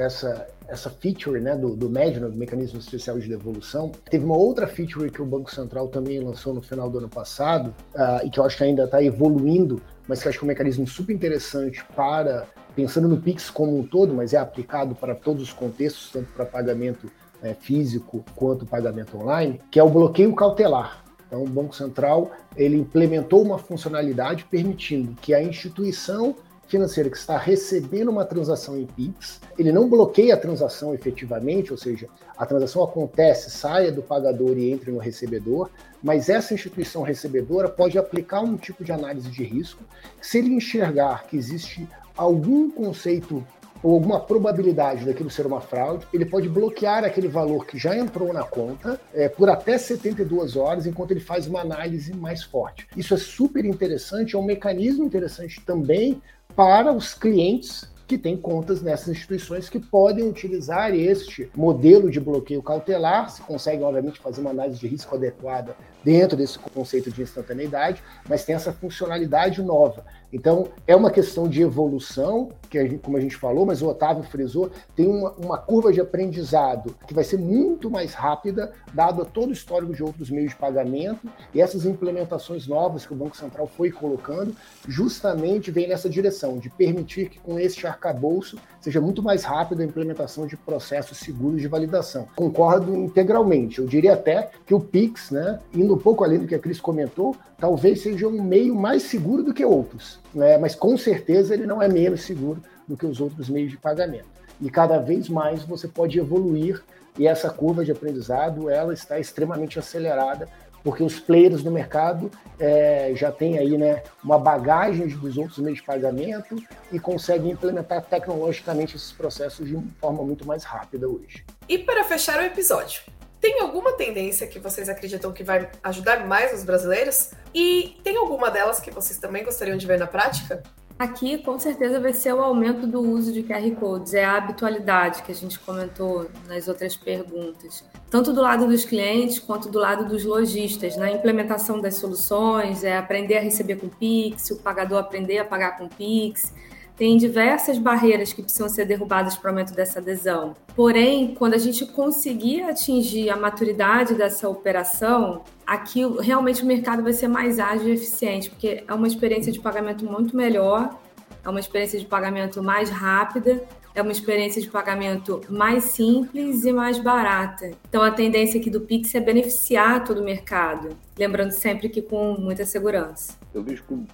essa, 0.00 0.46
essa 0.68 0.88
feature 0.88 1.40
né, 1.40 1.56
do, 1.56 1.74
do 1.74 1.90
MED, 1.90 2.20
do 2.20 2.32
Mecanismo 2.32 2.78
Especial 2.78 3.18
de 3.18 3.28
Devolução. 3.28 3.90
Teve 4.08 4.24
uma 4.24 4.36
outra 4.36 4.68
feature 4.68 5.10
que 5.10 5.20
o 5.20 5.26
Banco 5.26 5.52
Central 5.52 5.88
também 5.88 6.20
lançou 6.20 6.54
no 6.54 6.62
final 6.62 6.88
do 6.88 6.98
ano 6.98 7.08
passado, 7.08 7.74
uh, 7.94 8.24
e 8.24 8.30
que 8.30 8.38
eu 8.38 8.44
acho 8.44 8.56
que 8.56 8.62
ainda 8.62 8.84
está 8.84 9.02
evoluindo, 9.02 9.82
mas 10.06 10.22
que 10.22 10.28
eu 10.28 10.30
acho 10.30 10.38
que 10.38 10.44
é 10.44 10.46
um 10.46 10.48
mecanismo 10.48 10.86
super 10.86 11.12
interessante 11.12 11.84
para, 11.96 12.46
pensando 12.76 13.08
no 13.08 13.20
Pix 13.20 13.50
como 13.50 13.76
um 13.76 13.82
todo, 13.84 14.14
mas 14.14 14.32
é 14.32 14.38
aplicado 14.38 14.94
para 14.94 15.16
todos 15.16 15.42
os 15.42 15.52
contextos, 15.52 16.12
tanto 16.12 16.32
para 16.32 16.46
pagamento 16.46 17.10
é, 17.42 17.54
físico 17.54 18.24
quanto 18.36 18.64
pagamento 18.64 19.18
online, 19.18 19.60
que 19.68 19.80
é 19.80 19.82
o 19.82 19.90
bloqueio 19.90 20.32
cautelar. 20.36 21.04
Então, 21.26 21.42
o 21.42 21.48
Banco 21.48 21.74
Central 21.74 22.30
ele 22.56 22.76
implementou 22.76 23.42
uma 23.42 23.58
funcionalidade 23.58 24.44
permitindo 24.44 25.16
que 25.20 25.34
a 25.34 25.42
instituição 25.42 26.36
financeira 26.66 27.10
que 27.10 27.16
está 27.16 27.36
recebendo 27.36 28.10
uma 28.10 28.24
transação 28.24 28.78
em 28.78 28.86
Pix, 28.86 29.40
ele 29.58 29.72
não 29.72 29.88
bloqueia 29.88 30.34
a 30.34 30.38
transação 30.38 30.94
efetivamente, 30.94 31.72
ou 31.72 31.78
seja, 31.78 32.08
a 32.36 32.44
transação 32.44 32.82
acontece, 32.82 33.50
saia 33.50 33.92
do 33.92 34.02
pagador 34.02 34.58
e 34.58 34.70
entre 34.70 34.90
no 34.90 34.98
recebedor, 34.98 35.70
mas 36.02 36.28
essa 36.28 36.54
instituição 36.54 37.02
recebedora 37.02 37.68
pode 37.68 37.98
aplicar 37.98 38.40
um 38.40 38.56
tipo 38.56 38.84
de 38.84 38.92
análise 38.92 39.30
de 39.30 39.44
risco. 39.44 39.82
Se 40.20 40.38
ele 40.38 40.54
enxergar 40.54 41.26
que 41.26 41.36
existe 41.36 41.88
algum 42.16 42.70
conceito 42.70 43.44
ou 43.84 43.92
alguma 43.92 44.18
probabilidade 44.18 45.04
daquilo 45.04 45.30
ser 45.30 45.46
uma 45.46 45.60
fraude, 45.60 46.06
ele 46.12 46.24
pode 46.24 46.48
bloquear 46.48 47.04
aquele 47.04 47.28
valor 47.28 47.66
que 47.66 47.76
já 47.76 47.94
entrou 47.94 48.32
na 48.32 48.42
conta 48.42 48.98
é, 49.12 49.28
por 49.28 49.50
até 49.50 49.76
72 49.76 50.56
horas, 50.56 50.86
enquanto 50.86 51.10
ele 51.10 51.20
faz 51.20 51.46
uma 51.46 51.60
análise 51.60 52.16
mais 52.16 52.42
forte. 52.42 52.86
Isso 52.96 53.12
é 53.12 53.18
super 53.18 53.62
interessante, 53.62 54.34
é 54.34 54.38
um 54.38 54.44
mecanismo 54.44 55.04
interessante 55.04 55.60
também 55.60 56.22
para 56.54 56.92
os 56.92 57.14
clientes 57.14 57.84
que 58.06 58.18
têm 58.18 58.36
contas 58.36 58.82
nessas 58.82 59.08
instituições 59.08 59.68
que 59.68 59.80
podem 59.80 60.28
utilizar 60.28 60.94
este 60.94 61.50
modelo 61.56 62.10
de 62.10 62.20
bloqueio 62.20 62.62
cautelar, 62.62 63.30
se 63.30 63.40
conseguem, 63.42 63.84
obviamente, 63.84 64.20
fazer 64.20 64.40
uma 64.40 64.50
análise 64.50 64.78
de 64.78 64.86
risco 64.86 65.14
adequada 65.14 65.76
dentro 66.04 66.36
desse 66.36 66.58
conceito 66.58 67.10
de 67.10 67.22
instantaneidade, 67.22 68.02
mas 68.28 68.44
tem 68.44 68.54
essa 68.54 68.72
funcionalidade 68.72 69.62
nova. 69.62 70.04
Então, 70.30 70.66
é 70.86 70.94
uma 70.94 71.10
questão 71.10 71.48
de 71.48 71.62
evolução, 71.62 72.50
que 72.68 72.76
a 72.76 72.82
gente, 72.82 72.98
como 72.98 73.16
a 73.16 73.20
gente 73.20 73.36
falou, 73.36 73.64
mas 73.64 73.80
o 73.80 73.88
Otávio 73.88 74.24
frisou, 74.24 74.70
tem 74.94 75.06
uma, 75.06 75.30
uma, 75.32 75.56
curva 75.56 75.92
de 75.92 76.00
aprendizado 76.00 76.94
que 77.06 77.14
vai 77.14 77.22
ser 77.22 77.38
muito 77.38 77.88
mais 77.88 78.14
rápida, 78.14 78.72
dado 78.92 79.24
todo 79.24 79.50
o 79.50 79.52
histórico 79.52 79.94
de 79.94 80.02
outros 80.02 80.30
meios 80.30 80.50
de 80.50 80.56
pagamento, 80.56 81.28
e 81.54 81.60
essas 81.60 81.86
implementações 81.86 82.66
novas 82.66 83.06
que 83.06 83.12
o 83.12 83.16
Banco 83.16 83.36
Central 83.36 83.66
foi 83.68 83.92
colocando, 83.92 84.54
justamente 84.88 85.70
vem 85.70 85.86
nessa 85.86 86.10
direção, 86.10 86.58
de 86.58 86.68
permitir 86.68 87.28
que 87.28 87.38
com 87.38 87.58
este 87.58 87.86
arcabouço 87.94 88.58
seja 88.80 89.00
muito 89.00 89.22
mais 89.22 89.44
rápida 89.44 89.82
a 89.82 89.86
implementação 89.86 90.46
de 90.46 90.56
processos 90.56 91.18
seguros 91.18 91.60
de 91.60 91.68
validação. 91.68 92.28
Concordo 92.36 92.94
integralmente, 92.94 93.78
eu 93.78 93.86
diria 93.86 94.12
até 94.12 94.50
que 94.66 94.74
o 94.74 94.80
PIX, 94.80 95.30
né, 95.30 95.58
indo 95.72 95.94
um 95.94 95.98
pouco 95.98 96.22
além 96.22 96.38
do 96.38 96.46
que 96.46 96.54
a 96.54 96.58
Cris 96.58 96.80
comentou, 96.80 97.34
talvez 97.58 98.02
seja 98.02 98.28
um 98.28 98.42
meio 98.42 98.74
mais 98.74 99.04
seguro 99.04 99.42
do 99.42 99.54
que 99.54 99.64
outros, 99.64 100.20
né? 100.34 100.58
mas 100.58 100.74
com 100.74 100.96
certeza 100.98 101.54
ele 101.54 101.66
não 101.66 101.80
é 101.80 101.88
menos 101.88 102.22
seguro 102.22 102.60
do 102.86 102.96
que 102.96 103.06
os 103.06 103.20
outros 103.20 103.48
meios 103.48 103.70
de 103.70 103.78
pagamento. 103.78 104.28
E 104.60 104.70
cada 104.70 104.98
vez 104.98 105.28
mais 105.28 105.62
você 105.62 105.88
pode 105.88 106.18
evoluir 106.18 106.82
e 107.18 107.26
essa 107.26 107.48
curva 107.48 107.84
de 107.84 107.92
aprendizado 107.92 108.68
ela 108.68 108.92
está 108.92 109.18
extremamente 109.18 109.78
acelerada 109.78 110.48
porque 110.84 111.02
os 111.02 111.18
players 111.18 111.64
no 111.64 111.70
mercado 111.70 112.30
é, 112.60 113.12
já 113.16 113.32
têm 113.32 113.58
aí 113.58 113.76
né, 113.78 114.02
uma 114.22 114.38
bagagem 114.38 115.08
dos 115.08 115.36
outros 115.38 115.58
meios 115.58 115.78
de 115.78 115.84
pagamento 115.84 116.62
e 116.92 117.00
conseguem 117.00 117.52
implementar 117.52 118.02
tecnologicamente 118.02 118.94
esses 118.94 119.10
processos 119.10 119.66
de 119.66 119.78
forma 119.98 120.22
muito 120.22 120.46
mais 120.46 120.62
rápida 120.62 121.08
hoje. 121.08 121.44
E 121.66 121.78
para 121.78 122.04
fechar 122.04 122.38
o 122.38 122.42
episódio, 122.42 123.02
tem 123.40 123.60
alguma 123.60 123.92
tendência 123.92 124.46
que 124.46 124.58
vocês 124.58 124.88
acreditam 124.88 125.32
que 125.32 125.42
vai 125.42 125.70
ajudar 125.82 126.26
mais 126.26 126.52
os 126.52 126.64
brasileiros? 126.64 127.32
E 127.54 127.98
tem 128.04 128.16
alguma 128.16 128.50
delas 128.50 128.78
que 128.78 128.90
vocês 128.90 129.18
também 129.18 129.42
gostariam 129.42 129.76
de 129.76 129.86
ver 129.86 129.98
na 129.98 130.06
prática? 130.06 130.62
Aqui, 130.96 131.38
com 131.38 131.58
certeza, 131.58 131.98
vai 131.98 132.12
ser 132.12 132.32
o 132.32 132.40
aumento 132.40 132.86
do 132.86 133.00
uso 133.00 133.32
de 133.32 133.42
QR 133.42 133.68
Codes, 133.72 134.14
é 134.14 134.24
a 134.24 134.36
habitualidade 134.36 135.24
que 135.24 135.32
a 135.32 135.34
gente 135.34 135.58
comentou 135.58 136.30
nas 136.46 136.68
outras 136.68 136.96
perguntas. 136.96 137.84
Tanto 138.08 138.32
do 138.32 138.40
lado 138.40 138.68
dos 138.68 138.84
clientes 138.84 139.40
quanto 139.40 139.68
do 139.68 139.80
lado 139.80 140.06
dos 140.08 140.24
lojistas, 140.24 140.96
na 140.96 141.10
implementação 141.10 141.80
das 141.80 141.96
soluções, 141.96 142.84
é 142.84 142.96
aprender 142.96 143.38
a 143.38 143.40
receber 143.40 143.74
com 143.74 143.88
Pix, 143.88 144.52
o 144.52 144.56
pagador 144.56 144.98
aprender 144.98 145.38
a 145.38 145.44
pagar 145.44 145.76
com 145.76 145.88
Pix, 145.88 146.52
tem 146.96 147.16
diversas 147.16 147.78
barreiras 147.78 148.32
que 148.32 148.42
precisam 148.42 148.68
ser 148.68 148.84
derrubadas 148.84 149.36
para 149.36 149.48
o 149.48 149.50
aumento 149.50 149.74
dessa 149.74 149.98
adesão. 149.98 150.54
Porém, 150.76 151.34
quando 151.34 151.54
a 151.54 151.58
gente 151.58 151.84
conseguir 151.86 152.62
atingir 152.62 153.30
a 153.30 153.36
maturidade 153.36 154.14
dessa 154.14 154.48
operação, 154.48 155.42
aqui 155.66 156.02
realmente 156.20 156.62
o 156.62 156.66
mercado 156.66 157.02
vai 157.02 157.12
ser 157.12 157.28
mais 157.28 157.58
ágil 157.58 157.88
e 157.88 157.92
eficiente, 157.92 158.50
porque 158.50 158.84
é 158.86 158.94
uma 158.94 159.08
experiência 159.08 159.50
de 159.50 159.60
pagamento 159.60 160.04
muito 160.04 160.36
melhor, 160.36 160.96
é 161.44 161.48
uma 161.48 161.60
experiência 161.60 161.98
de 161.98 162.06
pagamento 162.06 162.62
mais 162.62 162.90
rápida, 162.90 163.62
é 163.94 164.02
uma 164.02 164.12
experiência 164.12 164.60
de 164.60 164.68
pagamento 164.68 165.40
mais 165.48 165.84
simples 165.84 166.64
e 166.64 166.72
mais 166.72 166.98
barata. 166.98 167.70
Então, 167.88 168.02
a 168.02 168.10
tendência 168.10 168.58
aqui 168.58 168.68
do 168.68 168.80
Pix 168.80 169.14
é 169.14 169.20
beneficiar 169.20 170.04
todo 170.04 170.20
o 170.20 170.24
mercado, 170.24 170.90
lembrando 171.16 171.52
sempre 171.52 171.88
que 171.88 172.02
com 172.02 172.34
muita 172.34 172.64
segurança. 172.64 173.38
Eu 173.54 173.62
vejo 173.62 173.84
que 173.84 174.06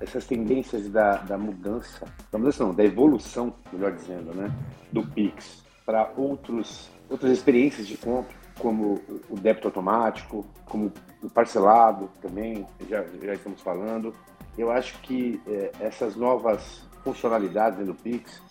essas 0.00 0.26
tendências 0.26 0.88
da, 0.88 1.16
da 1.16 1.36
mudança, 1.36 2.06
da 2.30 2.38
mudança 2.38 2.64
não, 2.64 2.72
da 2.72 2.84
evolução, 2.84 3.54
melhor 3.72 3.92
dizendo, 3.92 4.32
né, 4.32 4.52
do 4.92 5.04
Pix 5.04 5.64
para 5.84 6.12
outros 6.16 6.90
outras 7.08 7.30
experiências 7.30 7.86
de 7.86 7.96
compra, 7.96 8.34
como 8.58 9.00
o 9.28 9.36
débito 9.38 9.68
automático, 9.68 10.44
como 10.64 10.92
o 11.22 11.30
parcelado 11.30 12.10
também, 12.20 12.66
já, 12.88 13.04
já 13.22 13.34
estamos 13.34 13.60
falando. 13.60 14.12
Eu 14.58 14.70
acho 14.70 14.98
que 15.02 15.40
é, 15.46 15.70
essas 15.80 16.16
novas 16.16 16.84
funcionalidades 17.04 17.86
do 17.86 17.94
Pix 17.94 18.42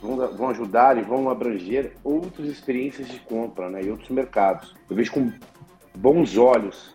vão, 0.00 0.16
vão 0.36 0.48
ajudar 0.50 0.96
e 0.98 1.02
vão 1.02 1.28
abranger 1.28 1.92
outras 2.02 2.46
experiências 2.48 3.08
de 3.08 3.18
compra 3.20 3.68
né, 3.68 3.82
e 3.82 3.90
outros 3.90 4.08
mercados. 4.10 4.74
Eu 4.88 4.96
vejo 4.96 5.12
com 5.12 5.32
bons 5.96 6.36
olhos 6.36 6.94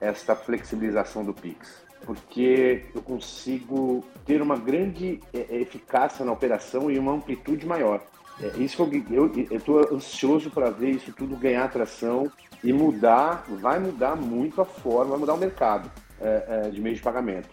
esta 0.00 0.34
flexibilização 0.34 1.24
do 1.24 1.34
Pix, 1.34 1.82
porque 2.04 2.84
eu 2.94 3.02
consigo 3.02 4.04
ter 4.24 4.40
uma 4.40 4.56
grande 4.56 5.20
é, 5.32 5.46
é, 5.50 5.60
eficácia 5.60 6.24
na 6.24 6.32
operação 6.32 6.90
e 6.90 6.98
uma 6.98 7.12
amplitude 7.12 7.66
maior. 7.66 8.02
É 8.40 8.56
isso 8.58 8.88
que 8.88 9.04
eu 9.10 9.32
estou 9.50 9.92
ansioso 9.92 10.48
para 10.50 10.70
ver 10.70 10.90
isso 10.90 11.12
tudo 11.12 11.36
ganhar 11.36 11.64
atração 11.64 12.30
e 12.62 12.72
mudar, 12.72 13.44
vai 13.48 13.80
mudar 13.80 14.14
muito 14.14 14.60
a 14.60 14.64
forma, 14.64 15.10
vai 15.10 15.18
mudar 15.18 15.34
o 15.34 15.38
mercado 15.38 15.90
é, 16.20 16.44
é, 16.66 16.70
de 16.70 16.80
meio 16.80 16.94
de 16.94 17.02
pagamento. 17.02 17.48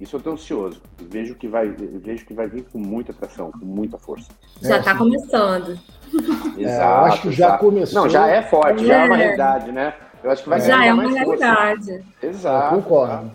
Isso 0.00 0.16
eu 0.16 0.18
estou 0.18 0.32
ansioso. 0.34 0.80
Vejo 0.98 1.34
que 1.34 1.46
vai, 1.46 1.68
vejo 1.68 2.26
que 2.26 2.34
vai 2.34 2.48
vir 2.48 2.64
com 2.64 2.78
muita 2.78 3.12
atração, 3.12 3.52
com 3.52 3.64
muita 3.64 3.98
força. 3.98 4.28
Já 4.60 4.78
está 4.78 4.96
começando. 4.96 5.70
Exato. 5.70 5.94
É, 6.56 6.76
eu 6.76 7.04
acho 7.06 7.22
que 7.22 7.32
já 7.32 7.46
exato. 7.46 7.64
começou. 7.64 8.02
Não, 8.02 8.08
já 8.08 8.28
é 8.28 8.42
forte, 8.42 8.86
já 8.86 9.02
é 9.02 9.04
uma 9.06 9.16
realidade, 9.16 9.72
né? 9.72 9.94
Eu 10.22 10.30
acho 10.30 10.42
que 10.44 10.48
vai 10.48 10.60
já 10.60 10.86
é 10.86 10.92
uma 10.92 11.10
realidade. 11.10 11.86
Força. 11.86 12.04
Exato. 12.22 12.74
Eu 12.74 12.82
concordo. 12.82 13.32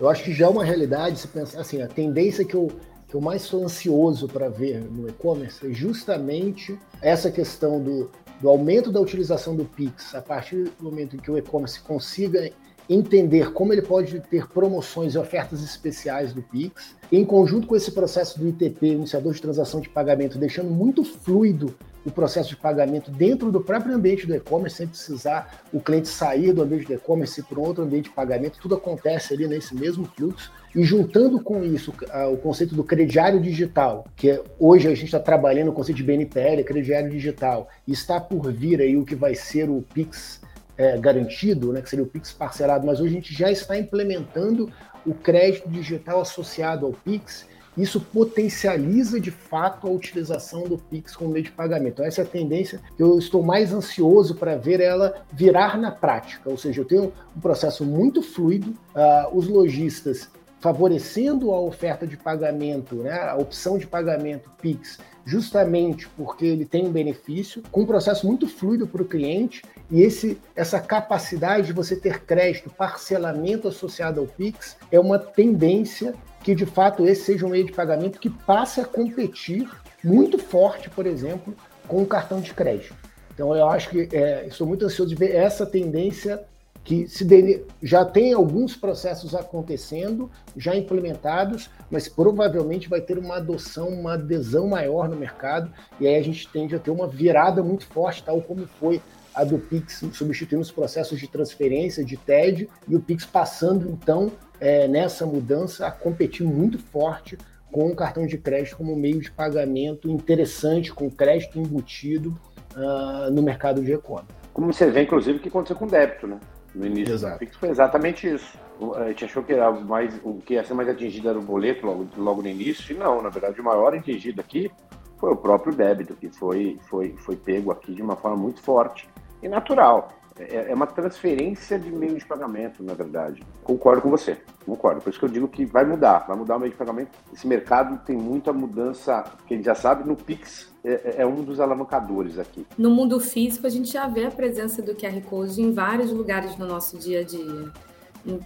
Eu 0.00 0.08
acho 0.08 0.24
que 0.24 0.32
já 0.32 0.46
é 0.46 0.48
uma 0.48 0.64
realidade 0.64 1.18
se 1.18 1.28
pensar 1.28 1.60
assim, 1.60 1.82
a 1.82 1.86
tendência 1.86 2.42
que 2.42 2.54
eu 2.54 2.72
que 3.12 3.16
eu 3.16 3.20
mais 3.20 3.42
sou 3.42 3.62
ansioso 3.62 4.26
para 4.26 4.48
ver 4.48 4.82
no 4.90 5.06
e-commerce 5.06 5.66
é 5.66 5.70
justamente 5.70 6.78
essa 7.02 7.30
questão 7.30 7.78
do, 7.78 8.10
do 8.40 8.48
aumento 8.48 8.90
da 8.90 8.98
utilização 8.98 9.54
do 9.54 9.66
Pix 9.66 10.14
a 10.14 10.22
partir 10.22 10.70
do 10.80 10.84
momento 10.84 11.14
em 11.14 11.18
que 11.18 11.30
o 11.30 11.36
e-commerce 11.36 11.78
consiga 11.80 12.50
entender 12.88 13.52
como 13.52 13.72
ele 13.72 13.82
pode 13.82 14.20
ter 14.20 14.46
promoções 14.48 15.14
e 15.14 15.18
ofertas 15.18 15.62
especiais 15.62 16.32
do 16.32 16.42
Pix, 16.42 16.94
em 17.10 17.24
conjunto 17.24 17.66
com 17.66 17.76
esse 17.76 17.90
processo 17.92 18.38
do 18.38 18.48
ITP, 18.48 18.88
iniciador 18.88 19.32
de 19.32 19.40
transação 19.40 19.80
de 19.80 19.88
pagamento, 19.88 20.38
deixando 20.38 20.70
muito 20.70 21.04
fluido 21.04 21.74
o 22.04 22.10
processo 22.10 22.48
de 22.48 22.56
pagamento 22.56 23.10
dentro 23.10 23.52
do 23.52 23.60
próprio 23.60 23.94
ambiente 23.94 24.26
do 24.26 24.34
e-commerce, 24.34 24.76
sem 24.76 24.88
precisar 24.88 25.62
o 25.72 25.80
cliente 25.80 26.08
sair 26.08 26.52
do 26.52 26.62
ambiente 26.62 26.86
do 26.86 26.94
e-commerce 26.94 27.42
para 27.42 27.60
um 27.60 27.62
outro 27.62 27.84
ambiente 27.84 28.04
de 28.04 28.10
pagamento, 28.10 28.58
tudo 28.60 28.74
acontece 28.74 29.32
ali 29.32 29.46
nesse 29.46 29.74
mesmo 29.74 30.04
fluxo. 30.16 30.50
E 30.74 30.82
juntando 30.82 31.40
com 31.40 31.62
isso 31.62 31.92
o 32.32 32.36
conceito 32.38 32.74
do 32.74 32.82
crediário 32.82 33.40
digital, 33.40 34.06
que 34.16 34.30
é, 34.30 34.42
hoje 34.58 34.88
a 34.88 34.94
gente 34.94 35.04
está 35.04 35.20
trabalhando 35.20 35.68
o 35.68 35.72
conceito 35.72 35.98
de 35.98 36.02
BNPL, 36.02 36.64
crediário 36.64 37.10
digital, 37.10 37.68
e 37.86 37.92
está 37.92 38.18
por 38.18 38.50
vir 38.50 38.80
aí 38.80 38.96
o 38.96 39.04
que 39.04 39.14
vai 39.14 39.34
ser 39.34 39.68
o 39.68 39.84
Pix 39.94 40.40
é, 40.76 40.98
garantido, 40.98 41.72
né, 41.72 41.82
que 41.82 41.90
seria 41.90 42.04
o 42.04 42.08
Pix 42.08 42.32
parcelado, 42.32 42.86
mas 42.86 43.00
hoje 43.00 43.10
a 43.10 43.14
gente 43.14 43.34
já 43.34 43.50
está 43.50 43.76
implementando 43.78 44.70
o 45.06 45.14
crédito 45.14 45.68
digital 45.68 46.20
associado 46.20 46.86
ao 46.86 46.92
Pix. 46.92 47.46
Isso 47.76 48.00
potencializa 48.00 49.18
de 49.18 49.30
fato 49.30 49.86
a 49.86 49.90
utilização 49.90 50.64
do 50.64 50.76
Pix 50.76 51.16
como 51.16 51.30
meio 51.30 51.44
de 51.44 51.50
pagamento. 51.50 51.94
Então, 51.94 52.04
essa 52.04 52.20
é 52.20 52.24
a 52.24 52.28
tendência 52.28 52.80
que 52.96 53.02
eu 53.02 53.18
estou 53.18 53.42
mais 53.42 53.72
ansioso 53.72 54.34
para 54.34 54.56
ver 54.56 54.78
ela 54.80 55.24
virar 55.32 55.78
na 55.78 55.90
prática. 55.90 56.50
Ou 56.50 56.58
seja, 56.58 56.82
eu 56.82 56.84
tenho 56.84 57.12
um 57.34 57.40
processo 57.40 57.82
muito 57.82 58.22
fluido, 58.22 58.70
uh, 58.94 59.36
os 59.36 59.48
lojistas 59.48 60.28
favorecendo 60.62 61.50
a 61.50 61.60
oferta 61.60 62.06
de 62.06 62.16
pagamento, 62.16 62.94
né, 62.94 63.20
a 63.20 63.34
opção 63.34 63.76
de 63.76 63.86
pagamento 63.86 64.48
Pix, 64.62 65.00
justamente 65.24 66.08
porque 66.10 66.46
ele 66.46 66.64
tem 66.64 66.86
um 66.86 66.92
benefício, 66.92 67.62
com 67.72 67.82
um 67.82 67.86
processo 67.86 68.24
muito 68.24 68.46
fluido 68.46 68.86
para 68.86 69.02
o 69.02 69.04
cliente, 69.04 69.62
e 69.90 70.02
esse, 70.02 70.40
essa 70.54 70.80
capacidade 70.80 71.66
de 71.66 71.72
você 71.72 71.96
ter 71.96 72.20
crédito, 72.20 72.70
parcelamento 72.70 73.66
associado 73.66 74.20
ao 74.20 74.26
Pix, 74.26 74.76
é 74.92 75.00
uma 75.00 75.18
tendência 75.18 76.14
que, 76.44 76.54
de 76.54 76.64
fato, 76.64 77.06
esse 77.06 77.24
seja 77.24 77.44
um 77.44 77.50
meio 77.50 77.66
de 77.66 77.72
pagamento 77.72 78.20
que 78.20 78.30
passe 78.30 78.80
a 78.80 78.84
competir 78.84 79.68
muito 80.02 80.38
forte, 80.38 80.88
por 80.88 81.06
exemplo, 81.06 81.54
com 81.88 82.02
o 82.02 82.06
cartão 82.06 82.40
de 82.40 82.54
crédito. 82.54 82.94
Então, 83.34 83.54
eu 83.56 83.68
acho 83.68 83.90
que 83.90 84.08
é, 84.12 84.46
estou 84.46 84.66
muito 84.66 84.84
ansioso 84.84 85.08
de 85.08 85.16
ver 85.16 85.34
essa 85.34 85.66
tendência 85.66 86.44
que 86.84 87.06
se 87.08 87.24
dele, 87.24 87.64
já 87.82 88.04
tem 88.04 88.32
alguns 88.32 88.76
processos 88.76 89.34
acontecendo, 89.34 90.30
já 90.56 90.74
implementados, 90.74 91.70
mas 91.90 92.08
provavelmente 92.08 92.88
vai 92.88 93.00
ter 93.00 93.18
uma 93.18 93.36
adoção, 93.36 93.88
uma 93.88 94.14
adesão 94.14 94.68
maior 94.68 95.08
no 95.08 95.16
mercado, 95.16 95.72
e 96.00 96.06
aí 96.06 96.16
a 96.16 96.22
gente 96.22 96.48
tende 96.48 96.74
a 96.74 96.78
ter 96.78 96.90
uma 96.90 97.06
virada 97.06 97.62
muito 97.62 97.86
forte, 97.86 98.24
tal 98.24 98.40
como 98.40 98.66
foi 98.66 99.00
a 99.34 99.44
do 99.44 99.58
Pix 99.58 100.04
substituindo 100.12 100.62
os 100.62 100.70
processos 100.70 101.18
de 101.18 101.28
transferência, 101.28 102.04
de 102.04 102.16
TED, 102.16 102.68
e 102.86 102.96
o 102.96 103.00
Pix 103.00 103.24
passando, 103.24 103.88
então, 103.88 104.30
é, 104.60 104.86
nessa 104.88 105.24
mudança, 105.24 105.86
a 105.86 105.90
competir 105.90 106.44
muito 106.44 106.78
forte 106.78 107.38
com 107.70 107.86
o 107.86 107.96
cartão 107.96 108.26
de 108.26 108.36
crédito 108.36 108.76
como 108.76 108.94
meio 108.94 109.20
de 109.20 109.30
pagamento 109.30 110.10
interessante, 110.10 110.92
com 110.92 111.10
crédito 111.10 111.58
embutido 111.58 112.38
uh, 112.76 113.30
no 113.30 113.42
mercado 113.42 113.82
de 113.82 113.94
e-commerce. 113.94 114.28
Como 114.52 114.70
você 114.70 114.90
vê, 114.90 115.02
inclusive, 115.04 115.38
o 115.38 115.40
que 115.40 115.48
aconteceu 115.48 115.74
com 115.74 115.86
o 115.86 115.88
débito, 115.88 116.26
né? 116.26 116.38
No 116.74 116.86
início 116.86 117.14
Exato. 117.14 117.34
do 117.34 117.38
Pix 117.38 117.56
foi 117.56 117.68
exatamente 117.68 118.26
isso. 118.26 118.58
A 118.96 119.08
gente 119.08 119.24
achou 119.24 119.42
que 119.42 119.52
era 119.52 119.70
mais, 119.70 120.18
o 120.24 120.38
que 120.38 120.54
ia 120.54 120.64
ser 120.64 120.74
mais 120.74 120.88
atingido 120.88 121.28
era 121.28 121.38
o 121.38 121.42
boleto 121.42 121.86
logo, 121.86 122.08
logo 122.16 122.42
no 122.42 122.48
início, 122.48 122.94
e 122.94 122.98
não, 122.98 123.22
na 123.22 123.28
verdade, 123.28 123.60
o 123.60 123.64
maior 123.64 123.94
atingido 123.94 124.40
aqui 124.40 124.70
foi 125.18 125.30
o 125.30 125.36
próprio 125.36 125.74
débito, 125.74 126.16
que 126.16 126.28
foi, 126.30 126.78
foi, 126.88 127.14
foi 127.18 127.36
pego 127.36 127.70
aqui 127.70 127.94
de 127.94 128.02
uma 128.02 128.16
forma 128.16 128.36
muito 128.36 128.60
forte 128.60 129.08
e 129.42 129.48
natural. 129.48 130.08
É, 130.38 130.70
é 130.70 130.74
uma 130.74 130.86
transferência 130.86 131.78
de 131.78 131.90
meio 131.90 132.16
de 132.16 132.24
pagamento, 132.24 132.82
na 132.82 132.94
verdade. 132.94 133.42
Concordo 133.62 134.02
com 134.02 134.10
você, 134.10 134.38
concordo. 134.64 135.00
Por 135.00 135.10
isso 135.10 135.18
que 135.18 135.24
eu 135.24 135.28
digo 135.28 135.48
que 135.48 135.64
vai 135.64 135.84
mudar, 135.84 136.24
vai 136.26 136.36
mudar 136.36 136.56
o 136.56 136.60
meio 136.60 136.72
de 136.72 136.78
pagamento. 136.78 137.10
Esse 137.32 137.46
mercado 137.46 137.98
tem 138.04 138.16
muita 138.16 138.52
mudança, 138.52 139.24
que 139.46 139.54
a 139.54 139.56
gente 139.56 139.66
já 139.66 139.74
sabe, 139.74 140.08
no 140.08 140.16
Pix 140.16 140.72
é, 140.84 140.92
é, 140.92 141.14
é, 141.18 141.26
um 141.26 141.42
dos 141.42 141.60
alavancadores 141.60 142.38
aqui. 142.38 142.66
No 142.76 142.90
mundo 142.90 143.20
físico, 143.20 143.66
a 143.66 143.70
gente 143.70 143.92
já 143.92 144.08
vê 144.08 144.26
a 144.26 144.30
presença 144.30 144.82
do 144.82 144.94
QR 144.94 145.20
Code 145.22 145.60
em 145.60 145.72
vários 145.72 146.10
lugares 146.10 146.56
no 146.56 146.66
nosso 146.66 146.98
dia 146.98 147.20
a 147.20 147.24
dia. 147.24 147.70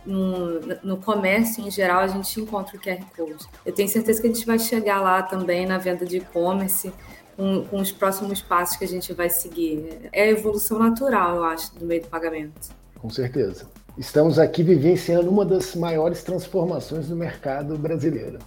No, 0.07 0.61
no, 0.83 0.97
comércio 0.97 1.63
em 1.63 1.71
geral 1.71 2.01
a 2.01 2.07
gente 2.07 2.41
encontra 2.41 2.77
o 2.77 2.81
QR 2.81 3.05
Code. 3.15 3.47
Eu 3.65 3.75
tenho 3.75 3.89
certeza 3.89 4.23
que 4.23 4.27
a 4.27 4.33
gente 4.33 4.47
vai 4.47 4.59
chegar 4.59 5.03
lá 5.03 5.23
também 5.23 5.67
na 5.67 5.77
venda 5.77 6.07
de 6.07 6.17
e-commerce 6.17 6.91
com, 7.37 7.65
com 7.65 7.81
os 7.81 7.93
próximos 7.93 8.41
passos 8.41 8.77
que 8.77 8.85
a 8.85 8.89
gente 8.89 9.13
vai 9.13 9.29
seguir. 9.29 10.09
É 10.13 10.23
a 10.23 10.29
evolução 10.29 10.79
natural, 10.79 11.37
eu 11.37 11.45
acho, 11.45 11.75
do 11.79 11.85
meio 11.85 12.03
do 12.03 12.09
pagamento. 12.09 12.71
Com 12.99 13.11
certeza. 13.11 13.69
Estamos 13.99 14.39
aqui 14.39 14.63
vivenciando 14.63 15.31
uma 15.31 15.45
das 15.45 15.75
maiores 15.75 16.23
transformações 16.23 17.09
do 17.09 17.17
mercado 17.17 17.77
brasileiro. 17.79 18.39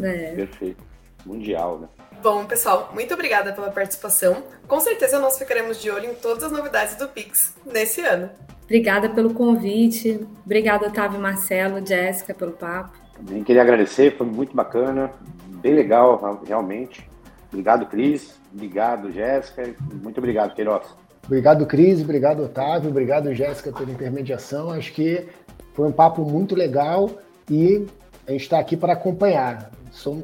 É. 0.00 0.32
Perfeito. 0.34 0.82
Mundial, 1.24 1.78
né? 1.78 1.88
Bom, 2.22 2.44
pessoal, 2.44 2.90
muito 2.94 3.14
obrigada 3.14 3.52
pela 3.52 3.70
participação. 3.70 4.42
Com 4.68 4.78
certeza 4.80 5.18
nós 5.18 5.38
ficaremos 5.38 5.80
de 5.80 5.90
olho 5.90 6.10
em 6.10 6.14
todas 6.14 6.44
as 6.44 6.52
novidades 6.52 6.96
do 6.96 7.08
Pix 7.08 7.54
nesse 7.66 8.00
ano. 8.00 8.30
Obrigada 8.64 9.08
pelo 9.08 9.34
convite. 9.34 10.24
Obrigada, 10.44 10.86
Otávio 10.86 11.20
Marcelo, 11.20 11.84
Jéssica, 11.84 12.32
pelo 12.32 12.52
papo. 12.52 12.96
Também 13.14 13.42
queria 13.42 13.62
agradecer, 13.62 14.16
foi 14.16 14.26
muito 14.26 14.54
bacana, 14.54 15.12
bem 15.60 15.74
legal, 15.74 16.40
realmente. 16.46 17.08
Obrigado, 17.52 17.86
Cris. 17.86 18.40
Obrigado, 18.52 19.12
Jéssica. 19.12 19.74
Muito 20.02 20.18
obrigado, 20.18 20.54
Queiroz. 20.54 20.86
Obrigado, 21.26 21.66
Cris. 21.66 22.00
Obrigado, 22.00 22.42
Otávio. 22.44 22.90
Obrigado, 22.90 23.32
Jéssica, 23.34 23.70
pela 23.70 23.90
intermediação. 23.90 24.70
Acho 24.70 24.92
que 24.92 25.28
foi 25.74 25.86
um 25.86 25.92
papo 25.92 26.24
muito 26.24 26.54
legal 26.54 27.10
e 27.50 27.86
a 28.26 28.32
gente 28.32 28.42
está 28.42 28.58
aqui 28.58 28.76
para 28.76 28.94
acompanhar. 28.94 29.70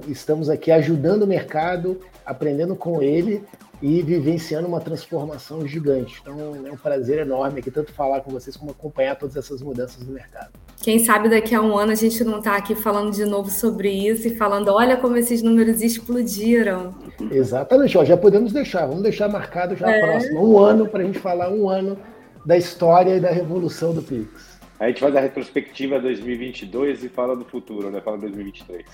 Estamos 0.09 0.49
aqui 0.49 0.73
ajudando 0.73 1.23
o 1.23 1.27
mercado, 1.27 2.01
aprendendo 2.25 2.75
com 2.75 3.03
ele 3.03 3.45
e 3.81 4.03
vivenciando 4.03 4.67
uma 4.67 4.81
transformação 4.81 5.67
gigante. 5.67 6.19
Então 6.21 6.67
é 6.67 6.73
um 6.73 6.77
prazer 6.77 7.21
enorme 7.21 7.61
aqui 7.61 7.71
tanto 7.71 7.93
falar 7.93 8.21
com 8.21 8.31
vocês 8.31 8.57
como 8.57 8.73
acompanhar 8.73 9.17
todas 9.17 9.37
essas 9.37 9.63
mudanças 9.63 10.05
no 10.07 10.13
mercado. 10.13 10.51
Quem 10.83 10.99
sabe 10.99 11.29
daqui 11.29 11.55
a 11.55 11.63
um 11.63 11.77
ano 11.77 11.93
a 11.93 11.95
gente 11.95 12.23
não 12.25 12.39
está 12.39 12.57
aqui 12.57 12.75
falando 12.75 13.13
de 13.13 13.25
novo 13.25 13.51
sobre 13.51 13.91
isso 13.91 14.29
e 14.29 14.37
falando, 14.37 14.69
olha 14.69 14.97
como 14.97 15.17
esses 15.17 15.43
números 15.43 15.81
explodiram. 15.83 16.95
Exatamente, 17.31 17.97
ó, 17.97 18.05
já 18.05 18.17
podemos 18.17 18.53
deixar, 18.53 18.87
vamos 18.87 19.03
deixar 19.03 19.29
marcado 19.29 19.77
já 19.77 19.91
é. 19.91 20.01
próximo, 20.01 20.53
um 20.53 20.59
ano 20.59 20.89
para 20.89 21.03
a 21.03 21.07
gente 21.07 21.19
falar 21.19 21.51
um 21.51 21.69
ano 21.69 21.99
da 22.45 22.57
história 22.57 23.17
e 23.17 23.21
da 23.21 23.31
revolução 23.31 23.93
do 23.93 24.03
Pix. 24.03 24.59
A 24.81 24.87
gente 24.87 25.01
faz 25.01 25.15
a 25.17 25.21
retrospectiva 25.21 25.99
2022 25.99 27.03
e 27.03 27.09
fala 27.09 27.35
do 27.35 27.45
futuro, 27.45 27.91
né? 27.91 28.01
Fala 28.01 28.17
2023. 28.19 28.85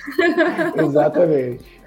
Exatamente. 0.83 1.84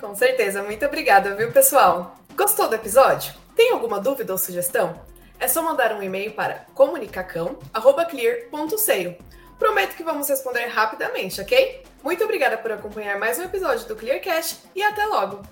Com 0.00 0.14
certeza. 0.14 0.62
Muito 0.62 0.86
obrigada, 0.86 1.34
viu, 1.34 1.52
pessoal? 1.52 2.16
Gostou 2.34 2.66
do 2.68 2.74
episódio? 2.74 3.34
Tem 3.54 3.70
alguma 3.72 4.00
dúvida 4.00 4.32
ou 4.32 4.38
sugestão? 4.38 4.98
É 5.38 5.46
só 5.46 5.60
mandar 5.62 5.92
um 5.92 6.02
e-mail 6.02 6.32
para 6.32 6.64
comunicacão.clear.seio. 6.74 9.16
Prometo 9.58 9.94
que 9.94 10.02
vamos 10.02 10.26
responder 10.28 10.66
rapidamente, 10.68 11.38
ok? 11.40 11.82
Muito 12.02 12.24
obrigada 12.24 12.56
por 12.56 12.72
acompanhar 12.72 13.18
mais 13.18 13.38
um 13.38 13.42
episódio 13.42 13.86
do 13.86 13.94
Clearcast 13.94 14.62
e 14.74 14.82
até 14.82 15.04
logo! 15.04 15.42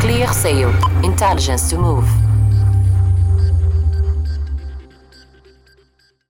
Clear 0.00 0.34
Sale. 0.34 0.74
Intelligence 1.04 1.70
to 1.70 1.78
Move. 1.80 2.25